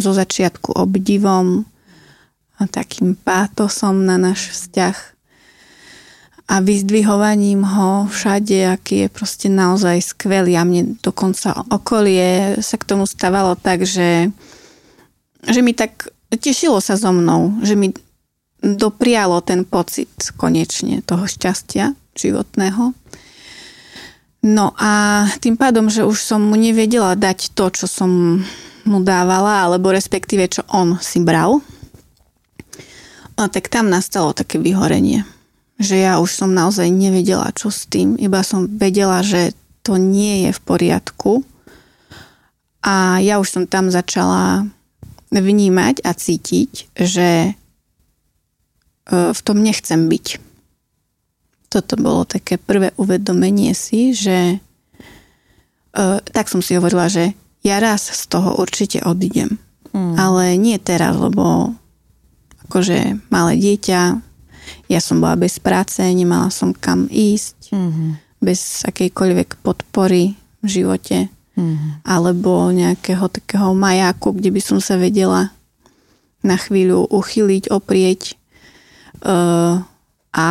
[0.00, 1.68] zo začiatku obdivom
[2.60, 4.96] a takým pátosom na náš vzťah
[6.50, 12.88] a vyzdvihovaním ho všade, aký je proste naozaj skvelý a mne dokonca okolie sa k
[12.90, 14.34] tomu stávalo tak, že,
[15.46, 17.94] že mi tak tešilo sa so mnou, že mi
[18.60, 22.98] doprialo ten pocit konečne toho šťastia životného.
[24.40, 28.42] No a tým pádom, že už som mu nevedela dať to, čo som
[28.84, 31.60] mu dávala, alebo respektíve, čo on si bral,
[33.36, 35.24] no, tak tam nastalo také vyhorenie
[35.80, 38.20] že ja už som naozaj nevedela, čo s tým.
[38.20, 41.40] Iba som vedela, že to nie je v poriadku.
[42.84, 44.68] A ja už som tam začala
[45.32, 47.52] vnímať a cítiť, že e,
[49.08, 50.26] v tom nechcem byť.
[51.72, 58.08] Toto bolo také prvé uvedomenie si, že e, tak som si hovorila, že ja raz
[58.08, 59.60] z toho určite odídem.
[59.90, 60.14] Mm.
[60.16, 61.74] Ale nie teraz, lebo
[62.70, 64.22] akože malé dieťa,
[64.86, 68.10] ja som bola bez práce, nemala som kam ísť, mm-hmm.
[68.38, 71.26] bez akejkoľvek podpory v živote,
[71.58, 72.06] mm-hmm.
[72.06, 75.50] alebo nejakého takého majáku, kde by som sa vedela
[76.46, 78.38] na chvíľu uchyliť, oprieť
[79.26, 79.82] uh,
[80.30, 80.48] a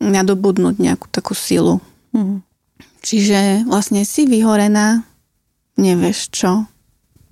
[0.00, 1.82] nadobudnúť nejakú takú silu.
[2.14, 2.38] Mm-hmm.
[3.00, 5.02] Čiže vlastne si vyhorená,
[5.80, 6.68] nevieš čo,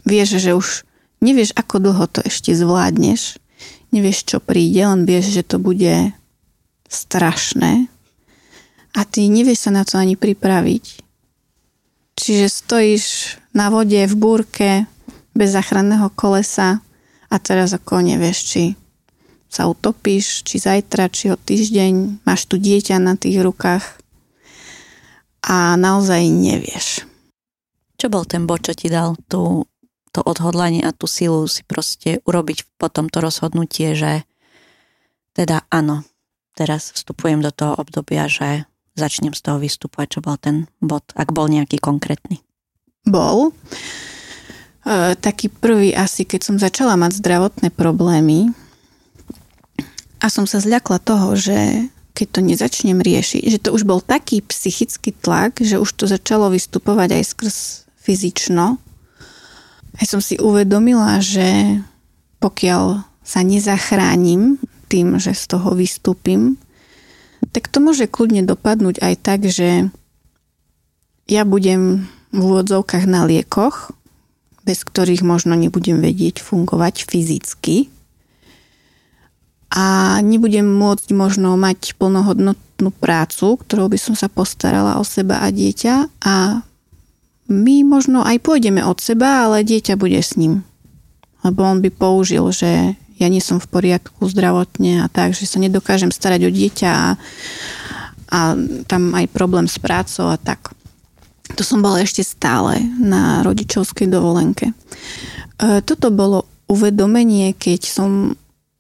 [0.09, 0.89] vieš, že už
[1.21, 3.37] nevieš, ako dlho to ešte zvládneš,
[3.93, 6.17] nevieš, čo príde, len vieš, že to bude
[6.89, 7.93] strašné
[8.97, 11.05] a ty nevieš sa na to ani pripraviť.
[12.19, 13.07] Čiže stojíš
[13.55, 14.71] na vode v búrke
[15.37, 16.83] bez záchranného kolesa
[17.31, 18.63] a teraz ako nevieš, či
[19.49, 23.85] sa utopíš, či zajtra, či o týždeň, máš tu dieťa na tých rukách
[25.47, 27.08] a naozaj nevieš.
[27.99, 29.67] Čo bol ten bod, čo ti dal tú,
[30.15, 34.23] to odhodlanie a tú silu si proste urobiť potom to rozhodnutie, že
[35.35, 36.07] teda áno,
[36.55, 41.31] teraz vstupujem do toho obdobia, že začnem z toho vystupovať, čo bol ten bod, ak
[41.31, 42.43] bol nejaký konkrétny.
[43.07, 43.55] Bol.
[44.87, 48.51] E, taký prvý asi, keď som začala mať zdravotné problémy
[50.19, 54.43] a som sa zľakla toho, že keď to nezačnem riešiť, že to už bol taký
[54.43, 57.57] psychický tlak, že už to začalo vystupovať aj skrz
[58.09, 58.81] fyzično.
[59.99, 61.77] A som si uvedomila, že
[62.41, 64.57] pokiaľ sa nezachránim
[64.89, 66.57] tým, že z toho vystúpim,
[67.53, 69.93] tak to môže kľudne dopadnúť aj tak, že
[71.29, 73.93] ja budem v úvodzovkách na liekoch,
[74.65, 77.93] bez ktorých možno nebudem vedieť fungovať fyzicky
[79.69, 85.53] a nebudem môcť možno mať plnohodnotnú prácu, ktorou by som sa postarala o seba a
[85.53, 86.65] dieťa a
[87.49, 90.63] my možno aj pôjdeme od seba, ale dieťa bude s ním.
[91.41, 95.59] Lebo on by použil, že ja nie som v poriadku zdravotne a tak, že sa
[95.59, 97.09] nedokážem starať o dieťa a,
[98.31, 98.41] a
[98.87, 100.71] tam aj problém s prácou a tak.
[101.57, 104.71] To som bola ešte stále na rodičovskej dovolenke.
[104.71, 104.75] E,
[105.83, 108.37] toto bolo uvedomenie, keď som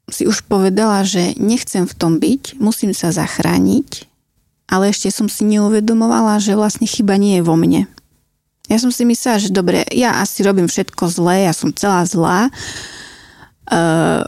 [0.08, 4.04] si už povedala, že nechcem v tom byť, musím sa zachrániť,
[4.68, 7.88] ale ešte som si neuvedomovala, že vlastne chyba nie je vo mne.
[8.68, 12.52] Ja som si myslela, že dobre, ja asi robím všetko zlé, ja som celá zlá,
[13.72, 14.22] uh,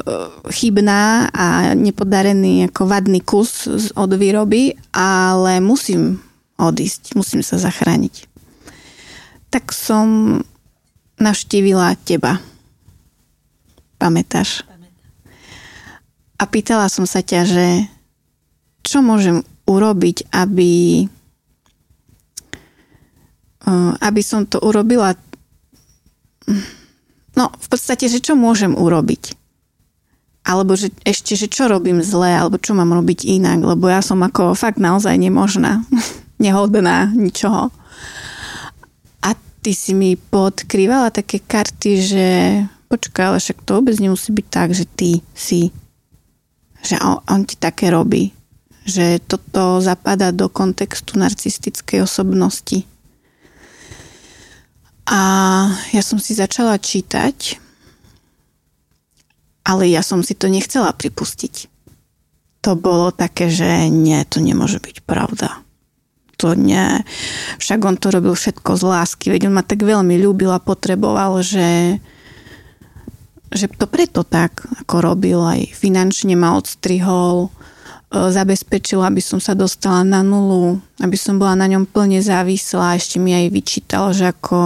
[0.48, 6.24] chybná a nepodarený ako vadný kus od výroby, ale musím
[6.56, 8.28] odísť, musím sa zachrániť.
[9.52, 10.40] Tak som
[11.20, 12.40] navštívila teba.
[14.00, 14.64] Pamätáš?
[16.40, 17.66] A pýtala som sa ťa, že
[18.80, 21.04] čo môžem urobiť, aby
[24.00, 25.14] aby som to urobila
[27.38, 29.38] no v podstate, že čo môžem urobiť
[30.40, 34.24] alebo že ešte, že čo robím zle, alebo čo mám robiť inak, lebo ja som
[34.24, 35.84] ako fakt naozaj nemožná,
[36.44, 37.68] nehodná ničoho.
[39.20, 42.26] A ty si mi podkrývala také karty, že
[42.88, 45.70] počkaj, ale však to vôbec nemusí byť tak, že ty si
[46.80, 48.32] že on, on ti také robí.
[48.88, 52.88] Že toto zapadá do kontextu narcistickej osobnosti.
[55.10, 55.20] A
[55.90, 57.58] ja som si začala čítať,
[59.66, 61.66] ale ja som si to nechcela pripustiť.
[62.62, 65.66] To bolo také, že nie, to nemôže byť pravda.
[66.38, 67.02] To nie.
[67.58, 71.42] Však on to robil všetko z lásky, veď on ma tak veľmi ľúbil a potreboval,
[71.42, 71.98] že
[73.50, 77.50] že to preto tak, ako robil, aj finančne ma odstrihol,
[78.10, 82.98] e, zabezpečil, aby som sa dostala na nulu, aby som bola na ňom plne závislá.
[82.98, 84.58] Ešte mi aj vyčítal, že ako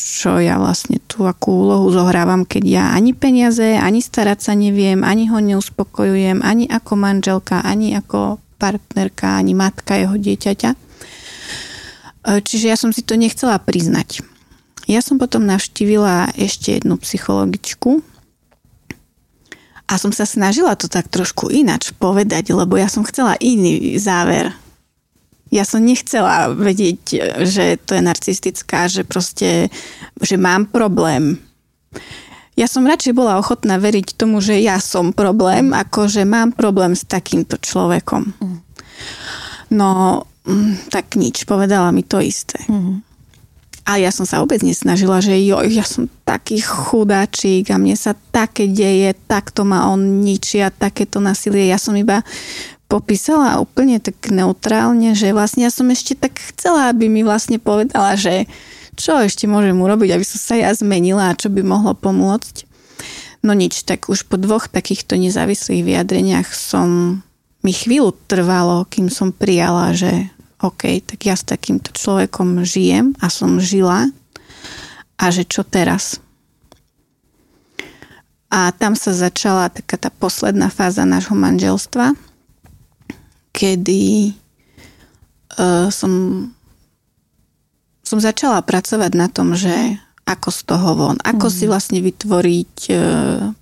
[0.00, 5.04] čo ja vlastne tú akú úlohu zohrávam, keď ja ani peniaze, ani starať sa neviem,
[5.04, 10.70] ani ho neuspokojujem, ani ako manželka, ani ako partnerka, ani matka jeho dieťaťa.
[10.72, 10.78] E,
[12.40, 14.24] čiže ja som si to nechcela priznať.
[14.88, 18.02] Ja som potom navštívila ešte jednu psychologičku,
[19.90, 24.54] a som sa snažila to tak trošku inač povedať, lebo ja som chcela iný záver.
[25.50, 27.02] Ja som nechcela vedieť,
[27.42, 29.66] že to je narcistická, že proste,
[30.22, 31.42] že mám problém.
[32.54, 36.94] Ja som radšej bola ochotná veriť tomu, že ja som problém, ako že mám problém
[36.94, 38.30] s takýmto človekom.
[38.38, 38.58] Mm.
[39.74, 42.62] No, mm, tak nič, povedala mi to isté.
[42.70, 43.02] Mm.
[43.90, 48.14] A ja som sa vôbec nesnažila, že jo, ja som taký chudáčik a mne sa
[48.14, 51.66] také deje, takto ma on ničí a takéto nasilie.
[51.66, 52.22] Ja som iba
[52.86, 58.14] popísala úplne tak neutrálne, že vlastne ja som ešte tak chcela, aby mi vlastne povedala,
[58.14, 58.46] že
[58.94, 62.70] čo ešte môžem urobiť, aby som sa ja zmenila a čo by mohlo pomôcť.
[63.42, 67.18] No nič, tak už po dvoch takýchto nezávislých vyjadreniach som
[67.66, 70.30] mi chvíľu trvalo, kým som prijala, že
[70.60, 74.12] OK, tak ja s takýmto človekom žijem a som žila
[75.16, 76.20] a že čo teraz?
[78.50, 82.18] A tam sa začala taká tá posledná fáza nášho manželstva,
[83.54, 84.34] kedy
[85.56, 86.12] uh, som
[88.10, 89.70] som začala pracovať na tom, že
[90.26, 91.54] ako z toho von, ako mm.
[91.54, 92.94] si vlastne vytvoriť e,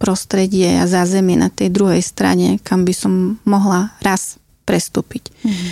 [0.00, 5.32] prostredie a zázemie na tej druhej strane, kam by som mohla raz prestúpiť.
[5.44, 5.68] Mm.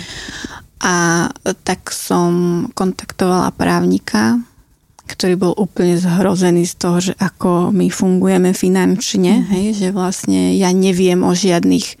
[0.83, 1.27] A
[1.65, 4.37] tak som kontaktovala právnika,
[5.07, 9.47] ktorý bol úplne zhrozený z toho, že ako my fungujeme finančne, mm.
[9.55, 11.97] hej, že vlastne ja neviem o žiadnych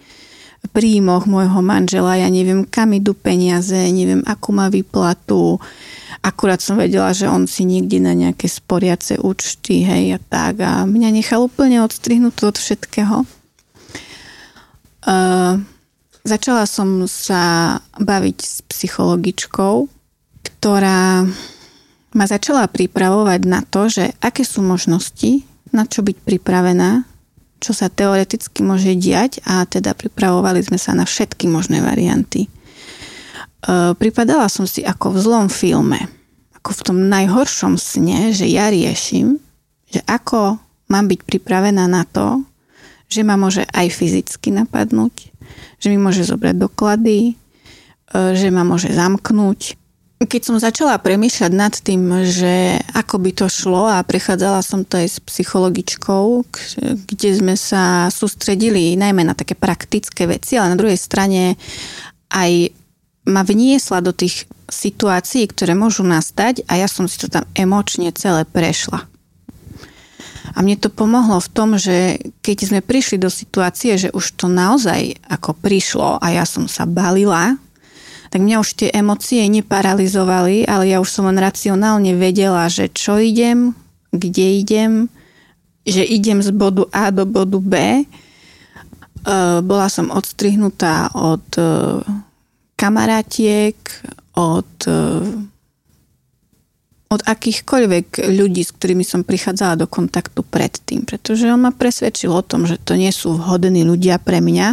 [0.75, 5.57] príjmoch môjho manžela, ja neviem, kam idú peniaze, neviem, akú má výplatu,
[6.27, 10.59] Akurát som vedela, že on si nikdy na nejaké sporiace účty, hej, a tak.
[10.59, 13.17] A mňa nechal úplne odstrihnúť od všetkého.
[15.07, 15.63] Uh,
[16.27, 19.75] začala som sa baviť s psychologičkou,
[20.43, 21.23] ktorá
[22.13, 27.07] ma začala pripravovať na to, že aké sú možnosti, na čo byť pripravená,
[27.57, 32.45] čo sa teoreticky môže diať a teda pripravovali sme sa na všetky možné varianty.
[32.45, 32.49] E,
[33.97, 36.05] pripadala som si ako v zlom filme.
[36.61, 39.41] Ako v tom najhoršom sne, že ja riešim,
[39.89, 40.61] že ako
[40.91, 42.45] mám byť pripravená na to,
[43.07, 45.31] že ma môže aj fyzicky napadnúť,
[45.79, 47.33] že mi môže zobrať doklady, e,
[48.35, 49.79] že ma môže zamknúť.
[50.17, 54.97] Keď som začala premýšľať nad tým, že ako by to šlo a prechádzala som to
[54.97, 56.41] aj s psychologičkou,
[57.05, 61.53] kde sme sa sústredili najmä na také praktické veci, ale na druhej strane
[62.33, 62.73] aj
[63.29, 68.09] ma vniesla do tých situácií, ktoré môžu nastať a ja som si to tam emočne
[68.15, 69.05] celé prešla.
[70.55, 74.47] A mne to pomohlo v tom, že keď sme prišli do situácie, že už to
[74.47, 77.59] naozaj ako prišlo a ja som sa balila,
[78.27, 83.15] tak mňa už tie emócie neparalizovali, ale ja už som len racionálne vedela, že čo
[83.19, 83.71] idem,
[84.11, 84.91] kde idem,
[85.87, 87.73] že idem z bodu A do bodu B.
[87.79, 88.03] E,
[89.63, 91.63] bola som odstrihnutá od e,
[92.75, 93.75] kamarátiek,
[94.37, 95.21] od, eh,
[97.07, 102.43] od akýchkoľvek ľudí, s ktorými som prichádzala do kontaktu predtým, pretože on ma presvedčil o
[102.43, 104.67] tom, že to nie sú vhodní ľudia pre mňa,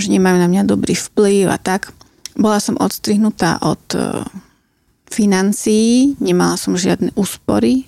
[0.00, 1.92] že nemajú na mňa dobrý vplyv a tak.
[2.38, 4.24] Bola som odstrihnutá od eh,
[5.12, 7.84] financií, nemala som žiadne úspory,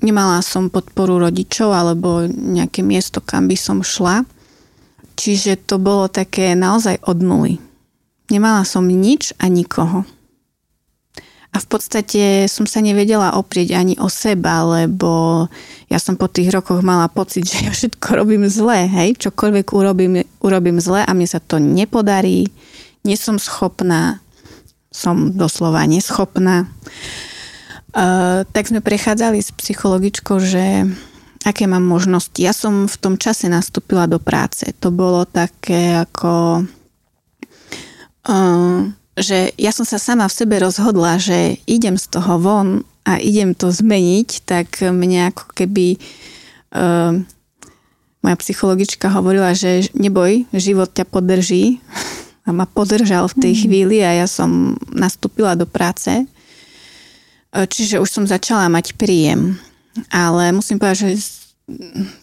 [0.00, 4.24] nemala som podporu rodičov alebo nejaké miesto, kam by som šla.
[5.14, 7.54] Čiže to bolo také naozaj od nuly.
[8.32, 10.08] Nemala som nič a nikoho.
[11.54, 15.46] A v podstate som sa nevedela oprieť ani o seba, lebo
[15.86, 20.26] ja som po tých rokoch mala pocit, že ja všetko robím zle, hej, čokoľvek urobím,
[20.42, 22.50] urobím zle a mne sa to nepodarí,
[23.06, 24.18] nie som schopná,
[24.90, 26.66] som doslova neschopná.
[27.94, 30.90] Uh, tak sme prechádzali s psychologičkou, že
[31.46, 32.42] aké mám možnosti.
[32.42, 34.66] Ja som v tom čase nastúpila do práce.
[34.82, 36.66] To bolo také ako...
[38.26, 42.68] Uh, že ja som sa sama v sebe rozhodla, že idem z toho von
[43.06, 46.00] a idem to zmeniť, tak mne ako keby
[46.74, 47.20] uh,
[48.24, 51.78] moja psychologička hovorila, že neboj, život ťa podrží
[52.48, 53.60] a ma podržal v tej mm.
[53.60, 56.24] chvíli a ja som nastúpila do práce.
[57.54, 59.54] Čiže už som začala mať príjem.
[60.10, 61.10] Ale musím povedať, že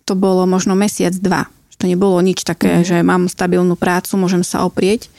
[0.03, 1.47] to bolo možno mesiac, dva.
[1.79, 2.85] To nebolo nič také, mm.
[2.85, 5.09] že mám stabilnú prácu, môžem sa oprieť.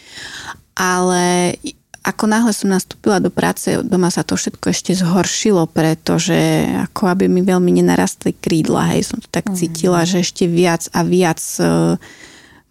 [0.73, 1.57] Ale
[2.03, 7.31] ako náhle som nastúpila do práce, doma sa to všetko ešte zhoršilo, pretože ako aby
[7.31, 9.55] mi veľmi nenarastli krídla, hej, som to tak mm.
[9.55, 11.95] cítila, že ešte viac a viac uh,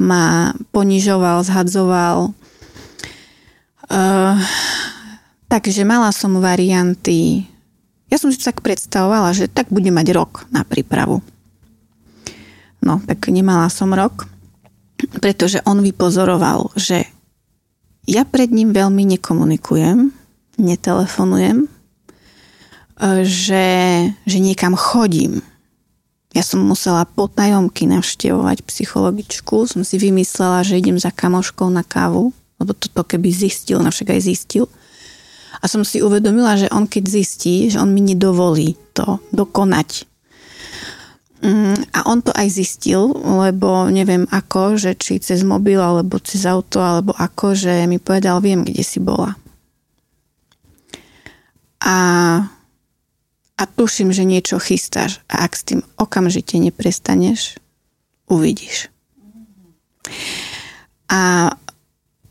[0.01, 2.35] ma ponižoval, zhadzoval.
[3.87, 4.35] Uh,
[5.47, 7.47] takže mala som varianty
[8.11, 11.23] ja som si tak predstavovala, že tak budem mať rok na prípravu.
[12.83, 14.27] No, tak nemala som rok,
[15.23, 17.07] pretože on vypozoroval, že
[18.07, 20.13] ja pred ním veľmi nekomunikujem,
[20.57, 21.69] netelefonujem, e,
[23.25, 23.67] že,
[24.25, 25.41] že niekam chodím.
[26.31, 32.31] Ja som musela potajomky navštevovať psychologičku, som si vymyslela, že idem za kamoškou na kávu,
[32.55, 34.65] lebo toto keby zistil, no však aj zistil–
[35.61, 40.09] a som si uvedomila, že on keď zistí, že on mi nedovolí to dokonať.
[41.41, 46.45] Mm, a on to aj zistil, lebo neviem ako, že či cez mobil, alebo cez
[46.45, 49.33] auto, alebo ako, že mi povedal, viem, kde si bola.
[51.81, 51.97] A,
[53.57, 57.57] a tuším, že niečo chystáš a ak s tým okamžite neprestaneš,
[58.29, 58.93] uvidíš.
[61.09, 61.49] A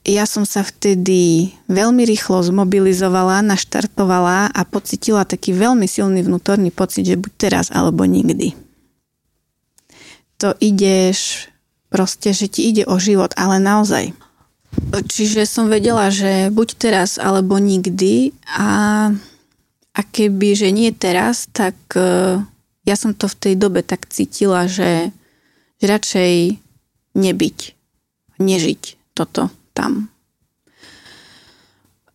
[0.06, 7.10] ja som sa vtedy veľmi rýchlo zmobilizovala, naštartovala a pocitila taký veľmi silný vnútorný pocit,
[7.10, 8.69] že buď teraz alebo nikdy.
[10.40, 11.48] To ideš,
[11.92, 14.12] proste, že ti ide o život, ale naozaj.
[15.04, 19.10] čiže som vedela, že buď teraz, alebo nikdy a,
[19.92, 22.38] a keby, že nie teraz, tak uh,
[22.86, 25.14] ja som to v tej dobe tak cítila, že,
[25.78, 26.34] že radšej
[27.14, 27.58] nebyť,
[28.38, 28.82] nežiť
[29.14, 30.09] toto tam.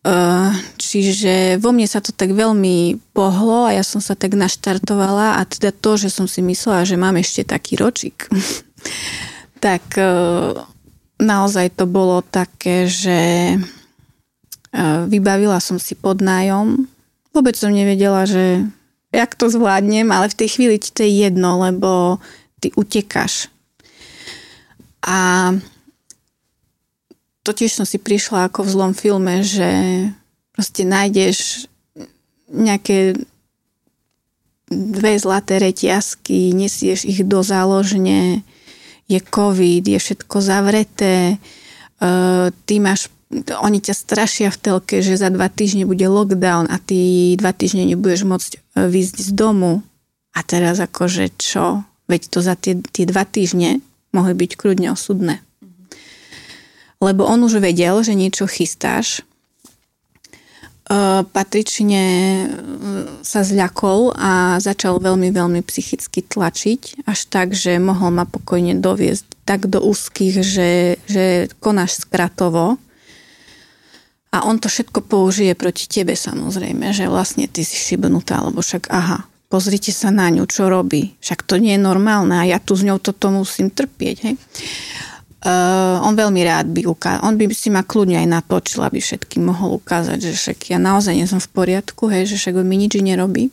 [0.06, 5.34] Uh, čiže vo mne sa to tak veľmi pohlo a ja som sa tak naštartovala
[5.34, 8.30] a teda to, že som si myslela, že mám ešte taký ročik,
[9.66, 10.54] tak uh,
[11.18, 13.18] naozaj to bolo také, že
[13.58, 16.86] uh, vybavila som si podnájom.
[17.34, 18.62] Vôbec som nevedela, že
[19.10, 22.22] jak to zvládnem, ale v tej chvíli ti to je jedno, lebo
[22.62, 23.50] ty utekáš.
[25.02, 25.50] A
[27.46, 29.70] to tiež som si prišla ako v zlom filme, že
[30.50, 31.70] proste nájdeš
[32.50, 33.14] nejaké
[34.66, 38.42] dve zlaté reťazky, nesieš ich do záložne,
[39.06, 41.38] je covid, je všetko zavreté,
[42.02, 43.06] uh, ty máš,
[43.62, 47.86] oni ťa strašia v telke, že za dva týždne bude lockdown a ty dva týždne
[47.86, 49.82] nebudeš môcť e, vyjsť z domu.
[50.30, 51.82] A teraz akože čo?
[52.06, 53.82] Veď to za tie, tie dva týždne
[54.14, 55.45] mohli byť kľudne osudné
[57.00, 59.20] lebo on už vedel, že niečo chystáš.
[61.34, 62.46] Patrične e,
[63.26, 69.26] sa zľakol a začal veľmi, veľmi psychicky tlačiť, až tak, že mohol ma pokojne doviesť
[69.42, 70.70] tak do úzkých, že,
[71.10, 72.78] že konáš skratovo.
[74.30, 78.86] A on to všetko použije proti tebe samozrejme, že vlastne ty si šibnutá, lebo však
[78.86, 81.18] aha, pozrite sa na ňu, čo robí.
[81.18, 84.16] Však to nie je normálne a ja tu s ňou toto musím trpieť.
[84.22, 84.34] Hej?
[85.44, 89.44] Uh, on veľmi rád by ukázal, on by si ma kľudne aj natočil, aby všetkým
[89.44, 92.96] mohol ukázať, že však ja naozaj nie som v poriadku, hej, že však mi nič
[92.96, 93.52] nerobí.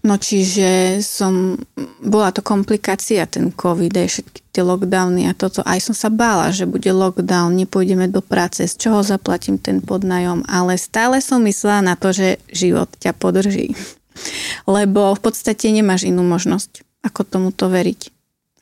[0.00, 1.60] No čiže som,
[2.00, 5.60] bola to komplikácia ten COVID, aj všetky tie lockdowny a toto.
[5.62, 10.48] Aj som sa bála, že bude lockdown, nepôjdeme do práce, z čoho zaplatím ten podnajom,
[10.48, 13.76] ale stále som myslela na to, že život ťa podrží.
[14.74, 18.00] Lebo v podstate nemáš inú možnosť, ako tomuto veriť.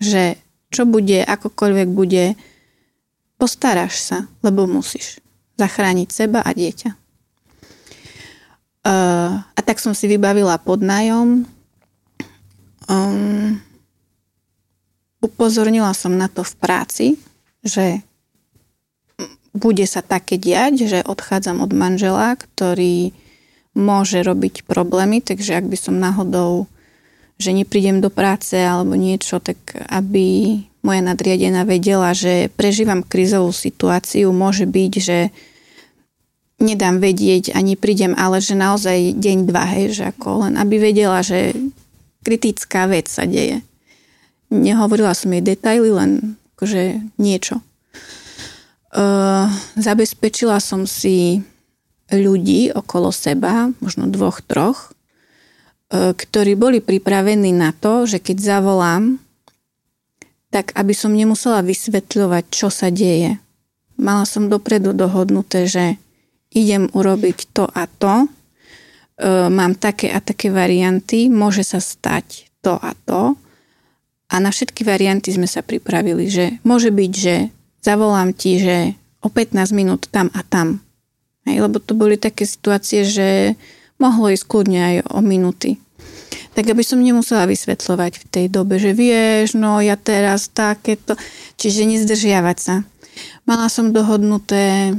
[0.02, 0.22] Že
[0.68, 2.36] čo bude, akokoľvek bude,
[3.40, 5.22] postaráš sa, lebo musíš
[5.58, 6.90] zachrániť seba a dieťa.
[8.88, 11.44] Uh, a tak som si vybavila podnájom.
[12.88, 13.60] Um,
[15.20, 17.06] upozornila som na to v práci,
[17.66, 18.00] že
[19.52, 23.10] bude sa také diať, že odchádzam od manžela, ktorý
[23.74, 26.70] môže robiť problémy, takže ak by som náhodou
[27.39, 29.57] že neprídem do práce alebo niečo, tak
[29.89, 35.18] aby moja nadriadená vedela, že prežívam krizovú situáciu, môže byť, že
[36.59, 41.22] nedám vedieť a neprídem, ale že naozaj deň, dva, hej, že ako len aby vedela,
[41.22, 41.55] že
[42.26, 43.62] kritická vec sa deje.
[44.51, 47.62] Nehovorila som jej detaily, len akože niečo.
[48.89, 49.47] Uh,
[49.78, 51.45] zabezpečila som si
[52.09, 54.97] ľudí okolo seba, možno dvoch, troch,
[55.89, 59.16] ktorí boli pripravení na to, že keď zavolám,
[60.53, 63.41] tak aby som nemusela vysvetľovať, čo sa deje.
[64.01, 65.97] Mala som dopredu dohodnuté, že
[66.53, 68.28] idem urobiť to a to, e,
[69.53, 73.36] mám také a také varianty, môže sa stať to a to.
[74.28, 77.49] A na všetky varianty sme sa pripravili, že môže byť, že
[77.80, 78.93] zavolám ti, že
[79.24, 80.80] o 15 minút tam a tam.
[81.49, 83.57] Hej, lebo to boli také situácie, že
[83.99, 85.78] mohlo ísť kľudne aj o minúty.
[86.55, 91.14] Tak aby som nemusela vysvetľovať v tej dobe, že vieš, no ja teraz takéto,
[91.55, 92.74] čiže nezdržiavať sa.
[93.46, 94.94] Mala som dohodnuté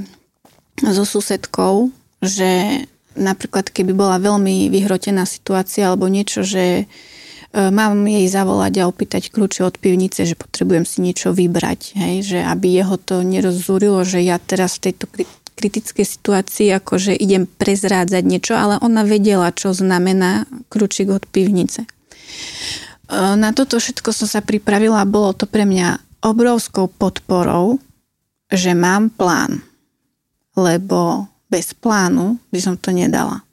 [0.80, 1.92] so susedkou,
[2.24, 2.84] že
[3.20, 6.86] napríklad keby bola veľmi vyhrotená situácia alebo niečo, že e,
[7.52, 12.40] mám jej zavolať a opýtať kľúče od pivnice, že potrebujem si niečo vybrať, hej, že
[12.40, 15.12] aby jeho to nerozúrilo, že ja teraz v tejto
[15.60, 21.84] kritickej situácii, akože idem prezrádzať niečo, ale ona vedela, čo znamená kľúčik od pivnice.
[21.84, 21.90] E,
[23.36, 27.84] na toto všetko som sa pripravila bolo to pre mňa obrovskou podporou,
[28.48, 29.60] že mám plán.
[30.56, 33.44] Lebo bez plánu by som to nedala.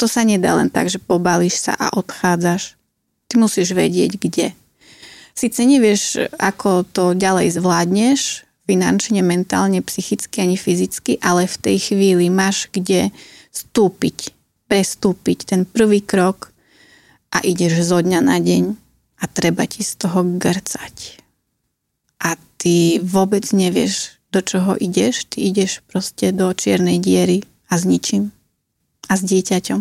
[0.00, 2.74] To sa nedá len tak, že pobališ sa a odchádzaš.
[3.30, 4.56] Ty musíš vedieť, kde.
[5.34, 12.32] Sice nevieš, ako to ďalej zvládneš, finančne, mentálne, psychicky ani fyzicky, ale v tej chvíli
[12.32, 13.12] máš kde
[13.52, 14.32] stúpiť,
[14.66, 16.50] prestúpiť ten prvý krok
[17.30, 18.74] a ideš zo dňa na deň
[19.20, 21.20] a treba ti z toho grcať.
[22.24, 27.84] A ty vôbec nevieš, do čoho ideš, ty ideš proste do čiernej diery a s
[27.86, 28.34] ničím.
[29.06, 29.80] A s dieťaťom.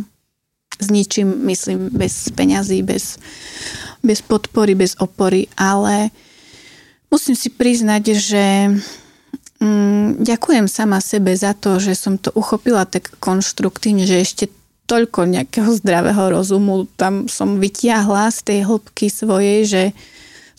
[0.84, 3.18] S ničím, myslím, bez peňazí, bez,
[4.04, 6.12] bez podpory, bez opory, ale
[7.14, 8.44] Musím si priznať, že
[9.64, 14.46] Mm, ďakujem sama sebe za to, že som to uchopila tak konštruktívne, že ešte
[14.92, 19.84] toľko nejakého zdravého rozumu tam som vytiahla z tej hĺbky svojej, že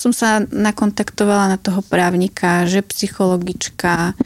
[0.00, 4.16] som sa nakontaktovala na toho právnika, že psychologička,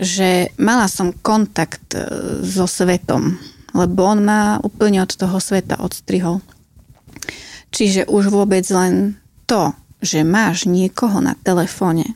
[0.00, 2.00] že mala som kontakt e,
[2.40, 3.36] so svetom,
[3.76, 6.40] lebo on ma úplne od toho sveta odstrihol.
[7.76, 12.14] Čiže už vôbec len to, že máš niekoho na telefóne,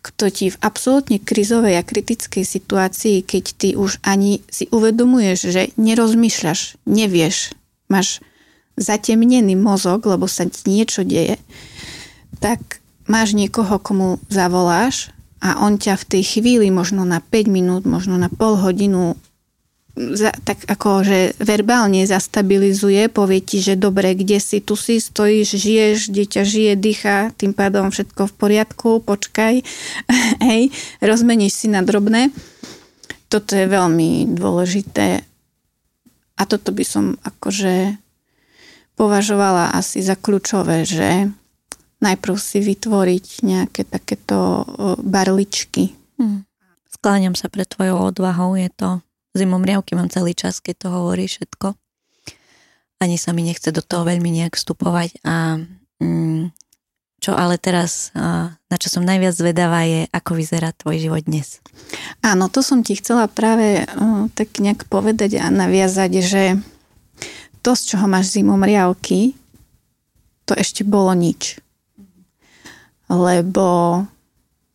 [0.00, 5.62] kto ti v absolútne krizovej a kritickej situácii, keď ty už ani si uvedomuješ, že
[5.78, 7.54] nerozmýšľaš, nevieš,
[7.88, 8.24] máš
[8.74, 11.38] zatemnený mozog, lebo sa ti niečo deje,
[12.42, 17.82] tak máš niekoho, komu zavoláš a on ťa v tej chvíli možno na 5 minút,
[17.84, 19.14] možno na pol hodinu
[19.94, 25.54] za, tak ako, že verbálne zastabilizuje, povie ti, že dobre, kde si, tu si, stojíš,
[25.54, 29.62] žiješ, dieťa žije, dýcha, tým pádom všetko v poriadku, počkaj,
[30.50, 30.62] hej,
[30.98, 32.34] rozmeníš si na drobné.
[33.30, 35.22] Toto je veľmi dôležité
[36.34, 37.98] a toto by som akože
[38.98, 41.30] považovala asi za kľúčové, že
[42.02, 44.66] najprv si vytvoriť nejaké takéto
[45.02, 45.94] barličky.
[46.18, 46.46] Hmm.
[46.90, 49.02] Skláňam sa pred tvojou odvahou, je to
[49.38, 51.74] zimom riavky mám celý čas, keď to hovorí všetko.
[53.02, 55.58] Ani sa mi nechce do toho veľmi nejak vstupovať a
[56.00, 56.54] mm,
[57.24, 61.64] čo ale teraz, na čo som najviac zvedavá je, ako vyzerá tvoj život dnes.
[62.20, 63.88] Áno, to som ti chcela práve
[64.36, 66.42] tak nejak povedať a naviazať, že
[67.64, 69.32] to, z čoho máš zimom riavky,
[70.44, 71.56] to ešte bolo nič.
[73.08, 74.04] Lebo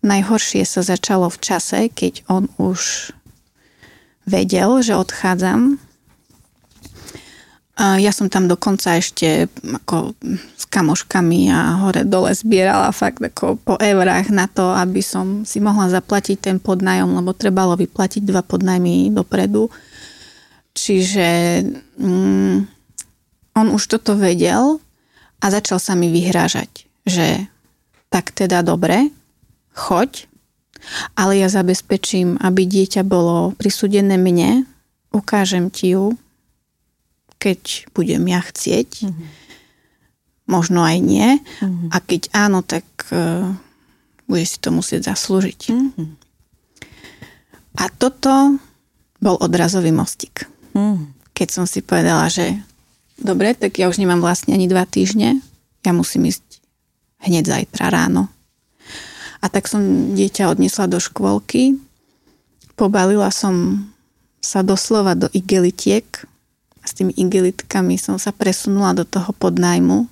[0.02, 3.14] najhoršie sa začalo v čase, keď on už
[4.30, 5.82] vedel, že odchádzam.
[7.80, 10.12] Ja som tam dokonca ešte ako
[10.60, 15.64] s kamoškami a hore dole zbierala fakt ako po eurách na to, aby som si
[15.64, 19.72] mohla zaplatiť ten podnájom, lebo trebalo vyplatiť dva podnajmy dopredu.
[20.76, 21.28] Čiže
[22.04, 22.56] mm,
[23.56, 24.84] on už toto vedel
[25.40, 27.48] a začal sa mi vyhrážať, že
[28.12, 29.08] tak teda dobre,
[29.72, 30.28] choď,
[31.14, 34.66] ale ja zabezpečím, aby dieťa bolo prisúdené mne,
[35.14, 36.16] ukážem ti ju,
[37.40, 39.28] keď budem ja chcieť, mm-hmm.
[40.52, 41.90] možno aj nie, mm-hmm.
[41.94, 43.48] a keď áno, tak uh,
[44.28, 45.62] budeš si to musieť zaslúžiť.
[45.72, 46.10] Mm-hmm.
[47.80, 48.60] A toto
[49.24, 50.48] bol odrazový mostik.
[50.76, 51.16] Mm.
[51.32, 52.60] Keď som si povedala, že
[53.16, 55.40] dobre, tak ja už nemám vlastne ani dva týždne,
[55.84, 56.60] ja musím ísť
[57.24, 58.28] hneď zajtra ráno
[59.40, 61.80] a tak som dieťa odnesla do škôlky.
[62.76, 63.88] Pobalila som
[64.40, 66.08] sa doslova do igelitiek
[66.80, 70.08] a s tými igelitkami som sa presunula do toho podnajmu,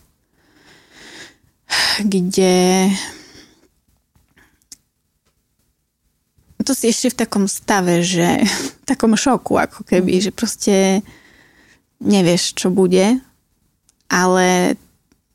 [2.04, 2.92] kde
[6.68, 8.44] to si ešte v takom stave, že
[8.84, 10.24] v takom šoku ako keby, mm.
[10.28, 10.76] že proste
[12.04, 13.24] nevieš, čo bude,
[14.12, 14.76] ale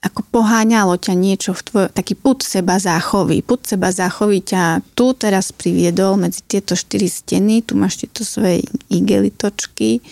[0.03, 3.39] ako poháňalo ťa niečo v tvoj, taký put seba záchovy.
[3.47, 8.67] Put seba záchovy ťa tu teraz priviedol medzi tieto štyri steny, tu máš tieto svoje
[8.91, 10.03] igelitočky,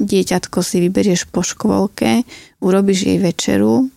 [0.00, 2.24] dieťatko si vyberieš po škôlke,
[2.64, 3.92] urobíš jej večeru,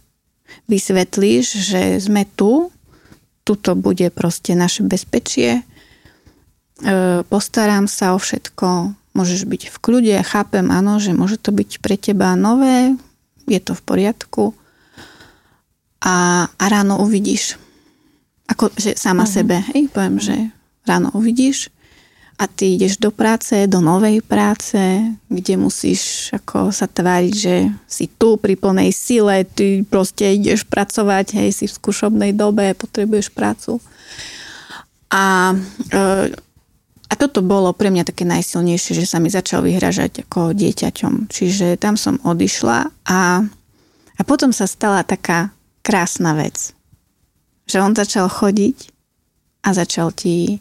[0.68, 2.68] vysvetlíš, že sme tu,
[3.48, 10.68] tuto bude proste naše bezpečie, e, postarám sa o všetko, môžeš byť v kľude, chápem,
[10.76, 13.00] áno, že môže to byť pre teba nové,
[13.48, 14.52] je to v poriadku,
[16.08, 17.60] a, a ráno uvidíš.
[18.48, 19.36] Ako, že sama uh-huh.
[19.44, 20.28] sebe, hej, poviem, uh-huh.
[20.32, 20.36] že
[20.88, 21.68] ráno uvidíš
[22.38, 24.78] a ty ideš do práce, do novej práce,
[25.26, 27.56] kde musíš ako sa tváriť, že
[27.90, 33.34] si tu pri plnej sile, ty proste ideš pracovať, hej, si v skúšobnej dobe, potrebuješ
[33.34, 33.82] prácu.
[35.10, 35.58] A,
[35.90, 36.30] e,
[37.10, 41.34] a toto bolo pre mňa také najsilnejšie, že sa mi začal vyhražať ako dieťaťom.
[41.34, 43.42] Čiže tam som odišla a,
[44.14, 45.57] a potom sa stala taká
[45.88, 46.76] krásna vec.
[47.72, 48.92] Že on začal chodiť
[49.64, 50.60] a začal ti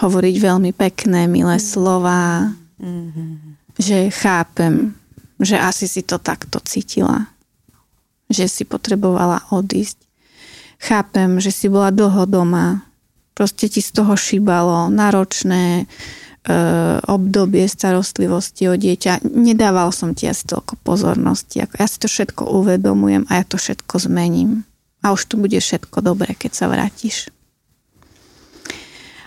[0.00, 1.64] hovoriť veľmi pekné, milé mm.
[1.64, 2.48] slova,
[2.80, 3.32] mm-hmm.
[3.76, 4.96] že chápem,
[5.36, 7.28] že asi si to takto cítila,
[8.32, 10.00] že si potrebovala odísť.
[10.80, 12.88] Chápem, že si bola dlho doma,
[13.36, 15.84] proste ti z toho šíbalo, náročné,
[17.04, 19.28] obdobie starostlivosti o dieťa.
[19.28, 21.60] Nedával som ti asi toľko pozornosti.
[21.60, 24.64] Ja si to všetko uvedomujem a ja to všetko zmením.
[25.04, 27.28] A už tu bude všetko dobré, keď sa vrátiš.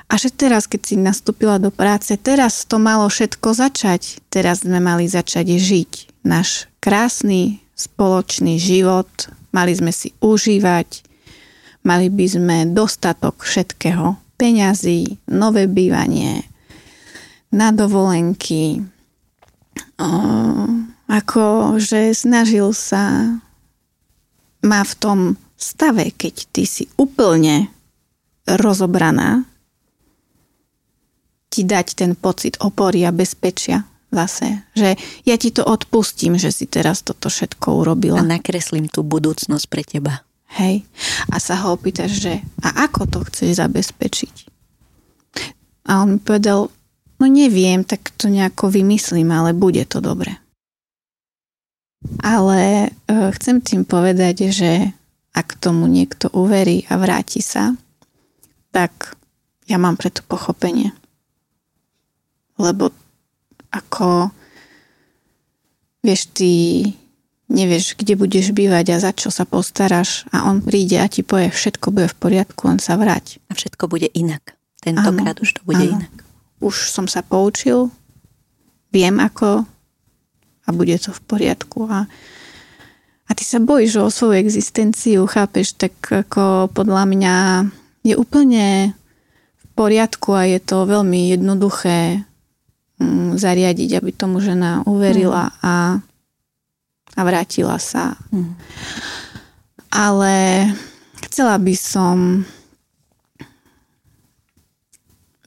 [0.09, 4.21] A že teraz, keď si nastúpila do práce, teraz to malo všetko začať.
[4.29, 5.91] Teraz sme mali začať žiť
[6.25, 9.09] náš krásny spoločný život.
[9.49, 11.01] Mali sme si užívať.
[11.81, 16.45] Mali by sme dostatok všetkého peňazí, nové bývanie,
[17.53, 18.81] na dovolenky,
[20.01, 20.09] o,
[21.05, 23.37] ako že snažil sa
[24.65, 25.19] má v tom
[25.53, 27.69] stave, keď ty si úplne
[28.49, 29.45] rozobraná,
[31.53, 34.65] ti dať ten pocit opory a bezpečia zase.
[34.73, 38.17] Že ja ti to odpustím, že si teraz toto všetko urobila.
[38.17, 40.25] A nakreslím tú budúcnosť pre teba.
[40.57, 40.85] Hej.
[41.29, 44.35] A sa ho opýtaš, že a ako to chceš zabezpečiť?
[45.89, 46.69] A on mi povedal,
[47.23, 50.35] no neviem, tak to nejako vymyslím, ale bude to dobre.
[52.19, 54.91] Ale e, chcem tým povedať, že
[55.31, 57.79] ak tomu niekto uverí a vráti sa,
[58.75, 59.15] tak
[59.71, 60.91] ja mám preto pochopenie.
[62.59, 62.91] Lebo
[63.71, 64.35] ako
[66.03, 66.51] vieš, ty
[67.47, 71.47] nevieš, kde budeš bývať a za čo sa postaráš a on príde a ti povie,
[71.47, 73.39] všetko bude v poriadku, on sa vráť.
[73.47, 74.59] A všetko bude inak.
[74.83, 76.03] Tentokrát už to bude áno.
[76.03, 76.22] inak.
[76.63, 77.91] Už som sa poučil,
[78.95, 79.67] viem ako
[80.63, 81.91] a bude to v poriadku.
[81.91, 82.07] A,
[83.27, 87.35] a ty sa bojíš o svoju existenciu, chápeš, tak ako podľa mňa
[88.07, 88.95] je úplne
[89.59, 92.23] v poriadku a je to veľmi jednoduché
[92.99, 95.55] mm, zariadiť, aby tomu žena uverila mm.
[95.63, 95.75] a,
[97.15, 98.15] a vrátila sa.
[98.31, 98.55] Mm.
[99.93, 100.35] Ale
[101.27, 102.47] chcela by som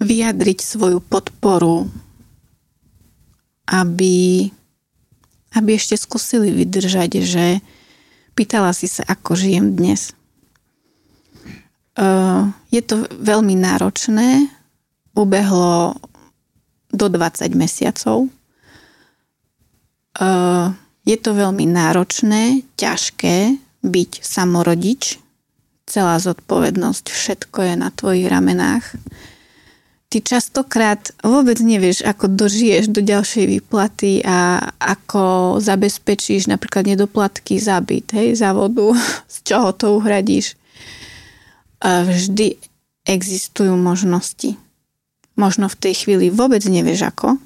[0.00, 1.88] vyjadriť svoju podporu,
[3.66, 4.48] aby
[5.56, 7.64] aby ešte skúsili vydržať, že
[8.36, 10.12] pýtala si sa, ako žijem dnes.
[11.96, 14.52] Uh, je to veľmi náročné,
[15.16, 15.96] ubehlo
[16.92, 18.28] do 20 mesiacov.
[20.20, 20.76] Uh,
[21.08, 25.16] je to veľmi náročné, ťažké byť samorodič.
[25.88, 28.84] Celá zodpovednosť, všetko je na tvojich ramenách
[30.06, 37.82] ty častokrát vôbec nevieš, ako dožiješ do ďalšej výplaty a ako zabezpečíš napríklad nedoplatky za
[37.82, 38.94] byt, hej, za vodu,
[39.34, 40.54] z čoho to uhradíš.
[41.82, 42.56] Vždy
[43.06, 44.58] existujú možnosti.
[45.36, 47.36] Možno v tej chvíli vôbec nevieš ako,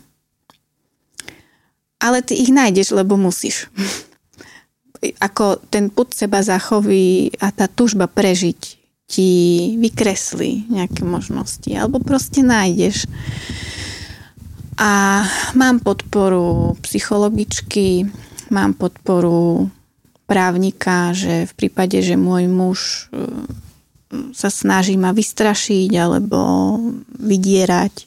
[2.01, 3.69] ale ty ich nájdeš, lebo musíš.
[5.27, 8.80] Ako ten put seba zachoví a tá tužba prežiť
[9.11, 9.31] ti
[9.75, 13.11] vykreslí nejaké možnosti alebo proste nájdeš.
[14.79, 15.27] A
[15.59, 18.07] mám podporu psychologičky,
[18.55, 19.69] mám podporu
[20.31, 22.79] právnika, že v prípade, že môj muž
[23.11, 23.29] e,
[24.31, 26.39] sa snaží ma vystrašiť alebo
[27.19, 28.07] vydierať,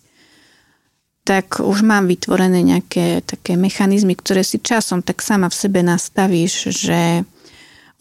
[1.27, 6.71] tak už mám vytvorené nejaké také mechanizmy, ktoré si časom tak sama v sebe nastavíš,
[6.71, 7.27] že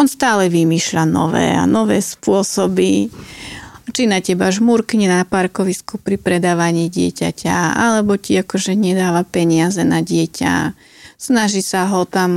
[0.03, 3.07] on stále vymýšľa nové a nové spôsoby,
[3.95, 10.03] či na teba žmurkne na parkovisku pri predávaní dieťaťa, alebo ti akože nedáva peniaze na
[10.03, 10.75] dieťa,
[11.15, 12.31] snaží sa ho tam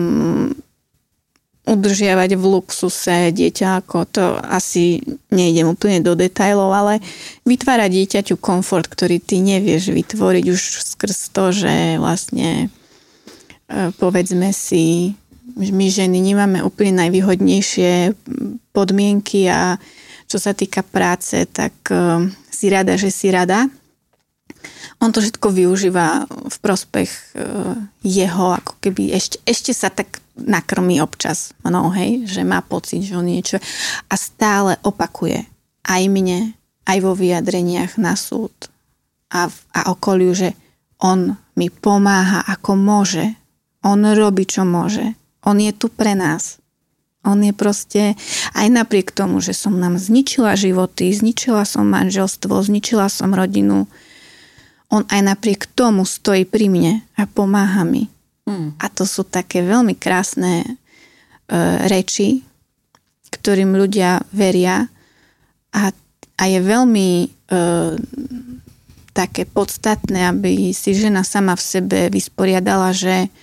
[1.65, 5.01] udržiavať v luxuse dieťa, ako to asi
[5.33, 6.93] nejdem úplne do detajlov, ale
[7.49, 10.61] vytvára dieťaťu komfort, ktorý ty nevieš vytvoriť už
[10.93, 12.69] skrz to, že vlastne
[13.65, 15.17] e, povedzme si
[15.55, 18.11] my ženy nemáme úplne najvýhodnejšie
[18.75, 19.79] podmienky a
[20.25, 23.69] čo sa týka práce, tak e, si rada, že si rada.
[24.99, 27.23] On to všetko využíva v prospech e,
[28.03, 33.15] jeho, ako keby ešte, ešte sa tak nakrmí občas mnou, hej, že má pocit, že
[33.15, 33.61] on niečo
[34.11, 35.47] a stále opakuje
[35.85, 36.51] aj mne,
[36.83, 38.51] aj vo vyjadreniach na súd
[39.31, 40.49] a, a okoliu, že
[40.99, 43.25] on mi pomáha ako môže.
[43.85, 45.15] On robí, čo môže.
[45.45, 46.57] On je tu pre nás.
[47.25, 48.13] On je proste,
[48.53, 53.89] aj napriek tomu, že som nám zničila životy, zničila som manželstvo, zničila som rodinu,
[54.93, 58.05] on aj napriek tomu stojí pri mne a pomáha mi.
[58.45, 58.77] Mm.
[58.77, 60.67] A to sú také veľmi krásne e,
[61.89, 62.45] reči,
[63.33, 64.85] ktorým ľudia veria
[65.73, 65.89] a,
[66.37, 67.27] a je veľmi e,
[69.17, 73.33] také podstatné, aby si žena sama v sebe vysporiadala, že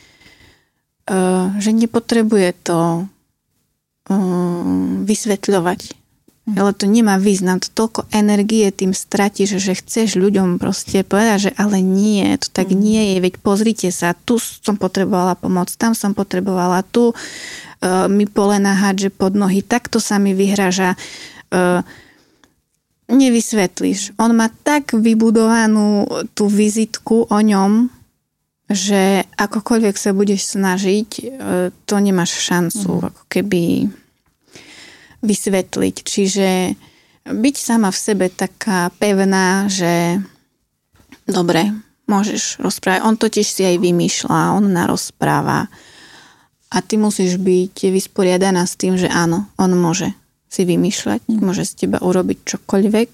[1.59, 2.81] že nepotrebuje to
[4.09, 4.65] eh,
[5.03, 6.03] vysvetľovať.
[6.43, 6.59] Mhm.
[6.59, 7.63] Ale to nemá význam.
[7.63, 12.75] To toľko energie tým stratíš, že chceš ľuďom proste povedať, že ale nie, to tak
[12.75, 12.79] mm.
[12.83, 13.17] nie je.
[13.23, 19.15] Veď pozrite sa, tu som potrebovala pomoc, tam som potrebovala, tu uh, mi polena hádže
[19.15, 20.99] pod nohy, takto sa mi vyhraža.
[21.55, 21.87] Uh,
[23.07, 24.19] nevysvetlíš.
[24.19, 27.87] On má tak vybudovanú tú vizitku o ňom,
[28.71, 31.23] že akokoľvek sa budeš snažiť, e,
[31.73, 33.07] to nemáš šancu mm.
[33.11, 33.91] ako keby
[35.23, 35.97] vysvetliť.
[36.03, 36.49] Čiže
[37.31, 40.19] byť sama v sebe taká pevná, že
[41.27, 41.71] dobre,
[42.11, 43.07] môžeš rozprávať.
[43.07, 45.71] On totiž si aj vymýšľa, on narozpráva.
[46.73, 50.11] A ty musíš byť vysporiadaná s tým, že áno, on môže
[50.53, 51.39] si vymýšľať, mm.
[51.41, 53.11] môže z teba urobiť čokoľvek,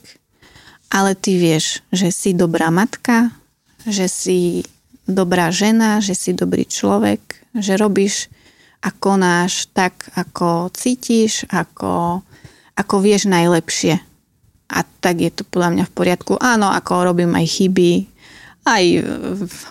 [0.94, 3.30] ale ty vieš, že si dobrá matka,
[3.84, 4.66] že si
[5.08, 7.20] dobrá žena, že si dobrý človek,
[7.56, 8.28] že robíš
[8.84, 12.22] a konáš tak, ako cítiš, ako,
[12.78, 13.98] ako vieš najlepšie.
[14.68, 16.32] A tak je to podľa mňa v poriadku.
[16.38, 18.06] Áno, ako robím aj chyby,
[18.68, 18.84] aj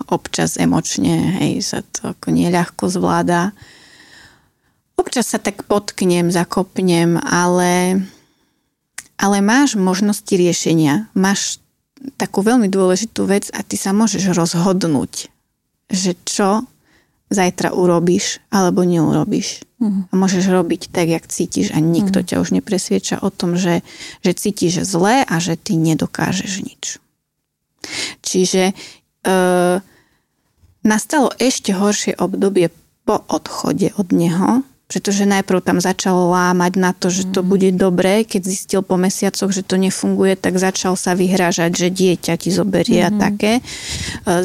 [0.10, 3.54] občas emočne, hej, sa to ako neľahko zvláda.
[4.98, 8.02] Občas sa tak potknem, zakopnem, ale,
[9.22, 11.06] ale máš možnosti riešenia.
[11.14, 11.62] Máš
[12.18, 15.30] takú veľmi dôležitú vec a ty sa môžeš rozhodnúť,
[15.90, 16.66] že čo
[17.28, 19.68] zajtra urobíš alebo neurobíš.
[19.78, 20.08] Uh-huh.
[20.10, 22.28] A môžeš robiť tak, jak cítiš a nikto uh-huh.
[22.28, 23.84] ťa už nepresvieča o tom, že,
[24.24, 26.84] že cítiš zlé a že ty nedokážeš nič.
[28.24, 28.74] Čiže e,
[30.88, 32.72] nastalo ešte horšie obdobie
[33.04, 37.48] po odchode od neho, pretože najprv tam začal lámať na to, že to mm.
[37.52, 42.34] bude dobré, keď zistil po mesiacoch, že to nefunguje, tak začal sa vyhrážať, že dieťa
[42.40, 43.20] ti zoberie mm-hmm.
[43.20, 43.54] a také.
[43.60, 43.62] E,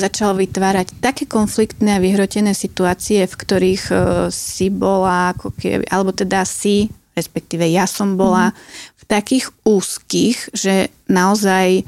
[0.02, 3.94] začal vytvárať také konfliktné a vyhrotené situácie, v ktorých e,
[4.34, 8.98] si bola, ako keby, alebo teda si, respektíve ja som bola mm-hmm.
[8.98, 11.84] v takých úzkých, že naozaj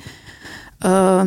[0.84, 1.24] uh,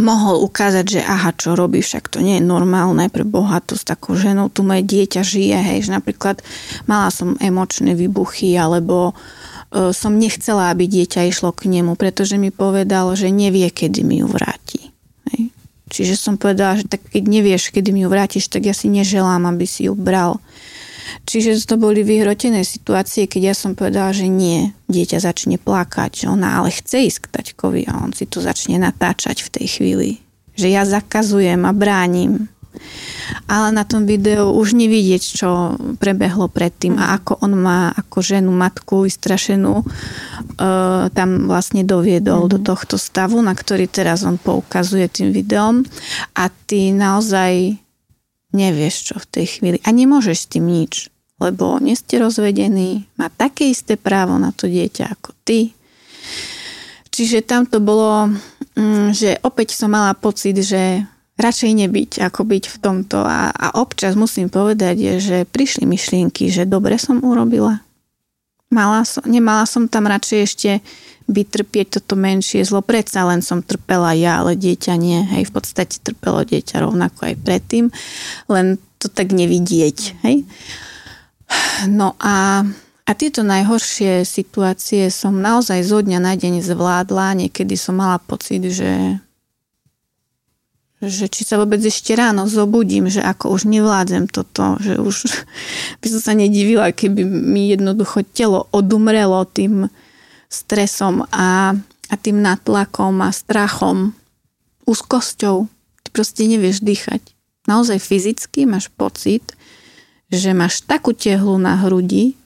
[0.00, 3.86] mohol ukázať, že aha, čo robíš, však to nie je normálne pre Boha, to s
[3.86, 6.42] takou ženou, tu moje dieťa žije, hej, že napríklad
[6.90, 12.50] mala som emočné výbuchy, alebo uh, som nechcela, aby dieťa išlo k nemu, pretože mi
[12.50, 14.90] povedal, že nevie, kedy mi ju vráti.
[15.30, 15.54] Hej.
[15.94, 19.46] Čiže som povedala, že tak keď nevieš, kedy mi ju vrátiš, tak ja si neželám,
[19.46, 20.42] aby si ju bral.
[21.24, 26.26] Čiže to boli vyhrotené situácie, keď ja som povedala, že nie, dieťa začne plakať, že
[26.30, 30.10] ona ale chce ísť k taťkovi a on si to začne natáčať v tej chvíli.
[30.54, 32.48] Že ja zakazujem a bránim.
[33.46, 38.50] Ale na tom videu už nevidieť, čo prebehlo predtým a ako on má ako ženu,
[38.50, 39.84] matku vystrašenú e,
[41.08, 42.54] tam vlastne doviedol mm-hmm.
[42.54, 45.86] do tohto stavu, na ktorý teraz on poukazuje tým videom
[46.34, 47.83] a ty naozaj
[48.54, 49.78] nevieš, čo v tej chvíli.
[49.82, 51.10] A nemôžeš s tým nič,
[51.42, 55.74] lebo nie ste rozvedení, má také isté právo na to dieťa ako ty.
[57.10, 58.30] Čiže tam to bolo,
[58.78, 61.02] mm, že opäť som mala pocit, že
[61.34, 63.18] radšej nebyť, ako byť v tomto.
[63.22, 67.82] A, a občas musím povedať, že prišli myšlienky, že dobre som urobila.
[68.70, 70.70] Mala som, nemala som tam radšej ešte
[71.28, 72.84] vytrpieť toto menšie zlo.
[72.84, 75.24] Predsa len som trpela ja, ale dieťa nie.
[75.24, 77.88] Hej, v podstate trpelo dieťa rovnako aj predtým,
[78.52, 80.20] len to tak nevidieť.
[80.24, 80.44] Hej.
[81.88, 82.64] No a,
[83.04, 87.40] a tieto najhoršie situácie som naozaj zo dňa na deň zvládla.
[87.46, 89.20] Niekedy som mala pocit, že
[91.04, 95.16] že či sa vôbec ešte ráno zobudím, že ako už nevládzem toto, že už
[96.00, 99.92] by som sa nedivila, keby mi jednoducho telo odumrelo tým,
[100.54, 101.74] stresom a,
[102.08, 104.14] a tým natlakom a strachom,
[104.86, 105.66] úzkosťou.
[106.04, 107.34] Ty proste nevieš dýchať.
[107.66, 109.56] Naozaj fyzicky máš pocit,
[110.28, 112.36] že máš takú tehlu na hrudi,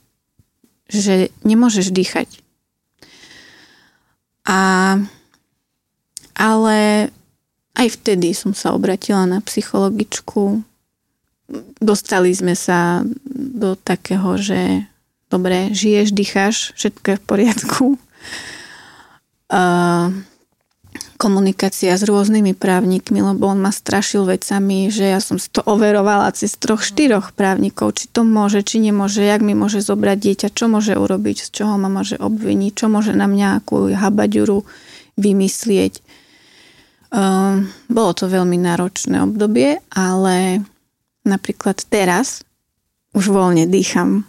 [0.89, 2.29] že nemôžeš dýchať.
[4.49, 4.97] A,
[6.33, 6.79] ale
[7.77, 10.65] aj vtedy som sa obratila na psychologičku.
[11.79, 14.89] Dostali sme sa do takého, že
[15.29, 17.85] dobre, žiješ, dýcháš, všetko je v poriadku.
[19.49, 20.13] Uh,
[21.19, 26.31] komunikácia s rôznymi právnikmi, lebo on ma strašil vecami, že ja som si to overovala
[26.31, 30.71] cez troch, štyroch právnikov, či to môže, či nemôže, jak mi môže zobrať dieťa, čo
[30.71, 34.63] môže urobiť, z čoho ma môže obviniť, čo môže na mňa akú habaďuru
[35.19, 36.05] vymyslieť.
[37.09, 40.63] Uh, bolo to veľmi náročné obdobie, ale
[41.27, 42.47] napríklad teraz
[43.11, 44.23] už voľne dýcham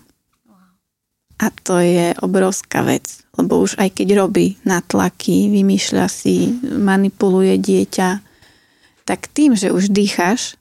[1.40, 8.10] a to je obrovská vec, lebo už aj keď robí natlaky, vymýšľa si, manipuluje dieťa,
[9.08, 10.60] tak tým, že už dýcháš,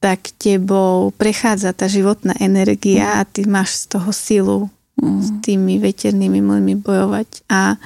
[0.00, 4.60] tak tebou prechádza tá životná energia a ty máš z toho silu
[4.96, 5.20] mm.
[5.20, 7.44] s tými veternými mlynmi bojovať.
[7.52, 7.76] A,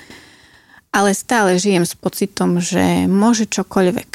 [0.95, 4.11] ale stále žijem s pocitom, že môže čokoľvek.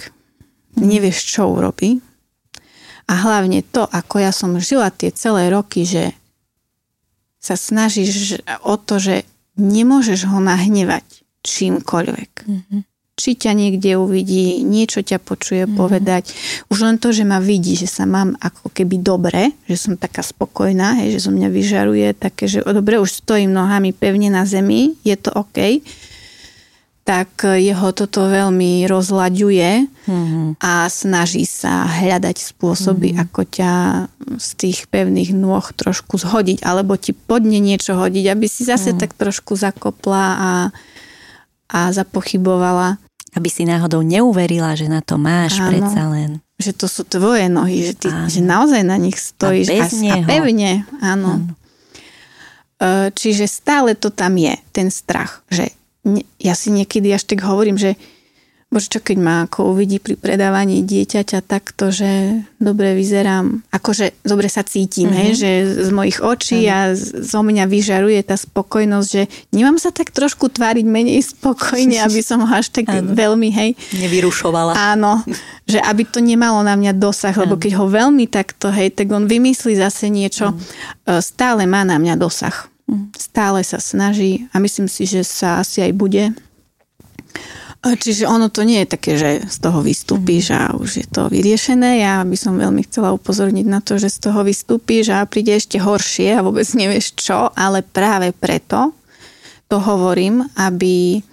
[0.79, 0.79] Mm.
[0.79, 1.99] Nevieš, čo urobí.
[3.09, 6.15] A hlavne to, ako ja som žila tie celé roky, že
[7.39, 9.15] sa snažíš o to, že
[9.55, 12.31] nemôžeš ho nahnevať čímkoľvek.
[12.45, 12.81] Mm-hmm.
[13.19, 15.75] či ťa niekde uvidí, niečo ťa počuje mm.
[15.75, 16.31] povedať.
[16.71, 20.23] Už len to, že ma vidí, že sa mám ako keby dobre, že som taká
[20.23, 24.95] spokojná, hej, že zo mňa vyžaruje také, že dobre, už stojím nohami pevne na zemi,
[25.03, 25.83] je to OK
[27.07, 29.69] tak jeho toto veľmi rozlaďuje
[30.05, 30.61] mm-hmm.
[30.61, 33.25] a snaží sa hľadať spôsoby, mm-hmm.
[33.25, 33.71] ako ťa
[34.37, 39.01] z tých pevných nôh trošku zhodiť, alebo ti podne niečo hodiť, aby si zase mm-hmm.
[39.01, 40.51] tak trošku zakopla a,
[41.73, 43.01] a zapochybovala.
[43.33, 45.69] Aby si náhodou neuverila, že na to máš Áno.
[45.69, 46.41] predsa len.
[46.61, 49.69] Že to sú tvoje nohy, že, ty, že naozaj na nich stojíš.
[49.69, 50.71] A, bez a, a pevne,
[51.01, 51.41] áno.
[51.41, 51.57] áno.
[52.79, 55.73] E, čiže stále to tam je, ten strach, že
[56.39, 57.99] ja si niekedy až tak hovorím, že
[58.69, 64.45] Bože, čo keď ma ako uvidí pri predávaní dieťaťa takto, že dobre vyzerám, akože dobre
[64.45, 65.21] sa cítim, mm-hmm.
[65.25, 65.49] hej, že
[65.81, 66.77] z mojich očí mm-hmm.
[66.77, 69.25] a zo mňa vyžaruje tá spokojnosť, že
[69.57, 73.73] nemám sa tak trošku tváriť menej spokojne, aby som ho až tak veľmi, hej.
[74.05, 74.77] Nevyrušovala.
[74.77, 75.25] Áno,
[75.65, 79.25] že aby to nemalo na mňa dosah, lebo keď ho veľmi takto, hej, tak on
[79.25, 81.17] vymyslí zase niečo, mm.
[81.25, 82.69] stále má na mňa dosah.
[83.15, 86.23] Stále sa snaží a myslím si, že sa asi aj bude.
[87.79, 92.03] Čiže ono to nie je také, že z toho vystúpiš a už je to vyriešené.
[92.03, 95.79] Ja by som veľmi chcela upozorniť na to, že z toho vystúpiš a príde ešte
[95.79, 98.91] horšie a vôbec nevieš čo, ale práve preto
[99.71, 101.23] to hovorím, aby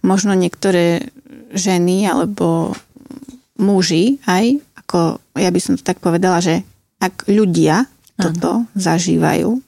[0.00, 1.12] možno niektoré
[1.52, 2.72] ženy alebo
[3.60, 6.64] muži aj, ako ja by som to tak povedala, že
[6.96, 7.84] ak ľudia
[8.16, 8.72] toto ano.
[8.72, 9.60] zažívajú,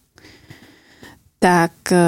[1.41, 2.05] tak e,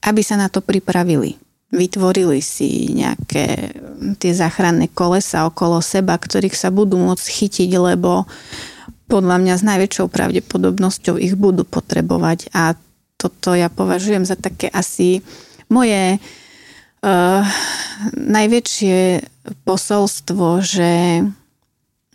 [0.00, 1.36] aby sa na to pripravili.
[1.70, 3.76] Vytvorili si nejaké
[4.18, 8.26] tie záchranné kolesa okolo seba, ktorých sa budú môcť chytiť, lebo
[9.06, 12.74] podľa mňa s najväčšou pravdepodobnosťou ich budú potrebovať a
[13.20, 15.20] toto ja považujem za také asi
[15.68, 17.42] moje uh,
[18.16, 18.98] najväčšie
[19.62, 21.22] posolstvo, že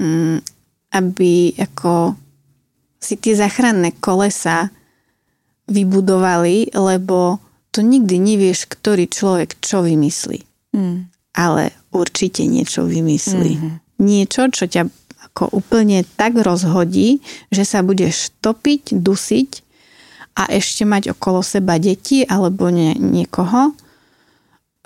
[0.02, 0.42] um,
[0.90, 2.16] aby ako
[2.98, 4.74] si tie záchranné kolesa
[5.66, 7.42] vybudovali, lebo
[7.74, 10.40] to nikdy nevieš, ktorý človek čo vymyslí.
[10.78, 11.12] Mm.
[11.36, 13.54] Ale určite niečo vymyslí.
[13.60, 13.74] Mm-hmm.
[14.00, 14.88] Niečo, čo ťa
[15.32, 17.20] ako úplne tak rozhodí,
[17.52, 19.52] že sa budeš topiť, dusiť
[20.40, 23.76] a ešte mať okolo seba deti alebo nie, niekoho,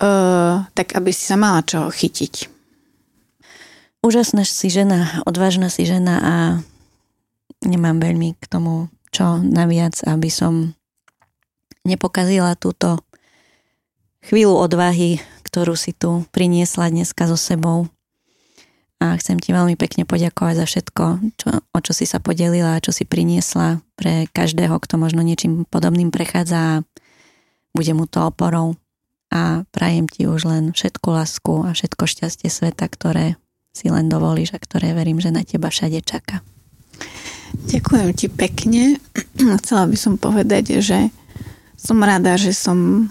[0.01, 2.49] uh, tak aby si sa mala čoho chytiť.
[4.01, 6.35] Úžasná si žena, odvážna si žena a
[7.61, 10.77] nemám veľmi k tomu čo naviac, aby som
[11.85, 13.01] nepokazila túto
[14.25, 17.89] chvíľu odvahy, ktorú si tu priniesla dneska so sebou.
[18.99, 21.03] A chcem ti veľmi pekne poďakovať za všetko,
[21.39, 25.63] čo, o čo si sa podelila a čo si priniesla pre každého, kto možno niečím
[25.71, 26.83] podobným prechádza a
[27.71, 28.75] bude mu to oporou.
[29.31, 33.39] A prajem ti už len všetku lásku a všetko šťastie sveta, ktoré
[33.71, 36.43] si len dovolíš a ktoré verím, že na teba všade čaká.
[37.69, 38.83] Ďakujem ti pekne.
[39.63, 41.11] Chcela by som povedať, že
[41.79, 43.09] som rada, že som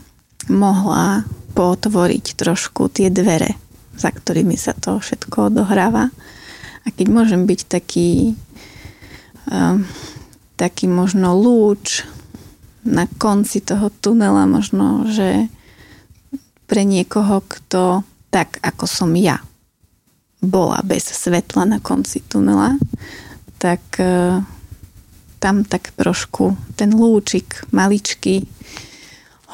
[0.49, 3.57] mohla potvoriť trošku tie dvere,
[3.97, 6.13] za ktorými sa to všetko odohráva.
[6.85, 8.39] A keď môžem byť taký
[9.51, 9.77] uh,
[10.59, 12.03] taký možno lúč
[12.83, 15.47] na konci toho tunela, možno, že
[16.67, 19.41] pre niekoho, kto tak ako som ja
[20.43, 22.75] bola bez svetla na konci tunela,
[23.59, 24.41] tak e,
[25.39, 28.47] tam tak trošku ten lúčik maličký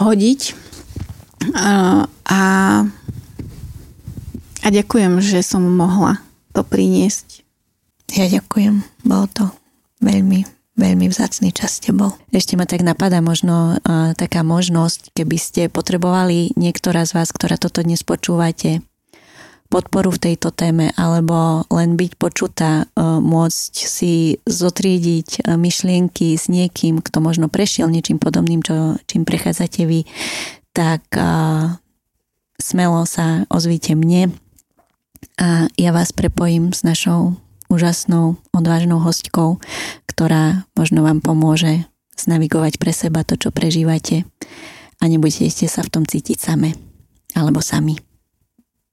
[0.01, 0.41] hodiť.
[1.53, 2.41] A, a,
[4.65, 6.25] a ďakujem, že som mohla
[6.57, 7.45] to priniesť.
[8.17, 8.81] Ja ďakujem.
[9.05, 9.45] Bolo to
[10.01, 12.17] veľmi, veľmi vzácný čas tebou.
[12.33, 17.61] Ešte ma tak napadá možno uh, taká možnosť, keby ste potrebovali niektorá z vás, ktorá
[17.61, 18.81] toto dnes počúvate,
[19.75, 26.47] podporu v tejto téme alebo len byť počutá, e, môcť si zotriediť e, myšlienky s
[26.47, 30.07] niekým, kto možno prešiel niečím podobným, čo, čím prechádzate vy,
[30.71, 31.27] tak e,
[32.63, 34.31] smelo sa ozvíte mne
[35.43, 37.35] a ja vás prepojím s našou
[37.67, 39.59] úžasnou, odvážnou hostkou,
[40.07, 44.23] ktorá možno vám pomôže znavigovať pre seba to, čo prežívate
[45.03, 46.79] a nebudete sa v tom cítiť same
[47.35, 47.99] alebo sami.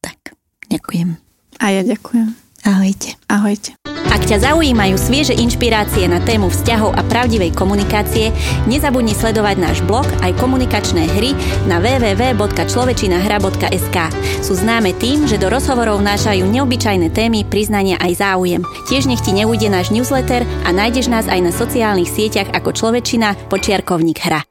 [0.01, 0.40] Tak.
[0.71, 1.19] Ďakujem.
[1.59, 2.41] A ja ďakujem.
[2.61, 3.17] Ahojte.
[3.27, 3.73] Ahojte.
[4.11, 8.35] Ak ťa zaujímajú svieže inšpirácie na tému vzťahov a pravdivej komunikácie,
[8.67, 11.31] nezabudni sledovať náš blog aj komunikačné hry
[11.63, 13.97] na www.človečinahra.sk.
[14.43, 18.67] Sú známe tým, že do rozhovorov nášajú neobyčajné témy, priznania aj záujem.
[18.91, 23.39] Tiež nech ti neujde náš newsletter a nájdeš nás aj na sociálnych sieťach ako Človečina
[23.47, 24.50] počiarkovník hra.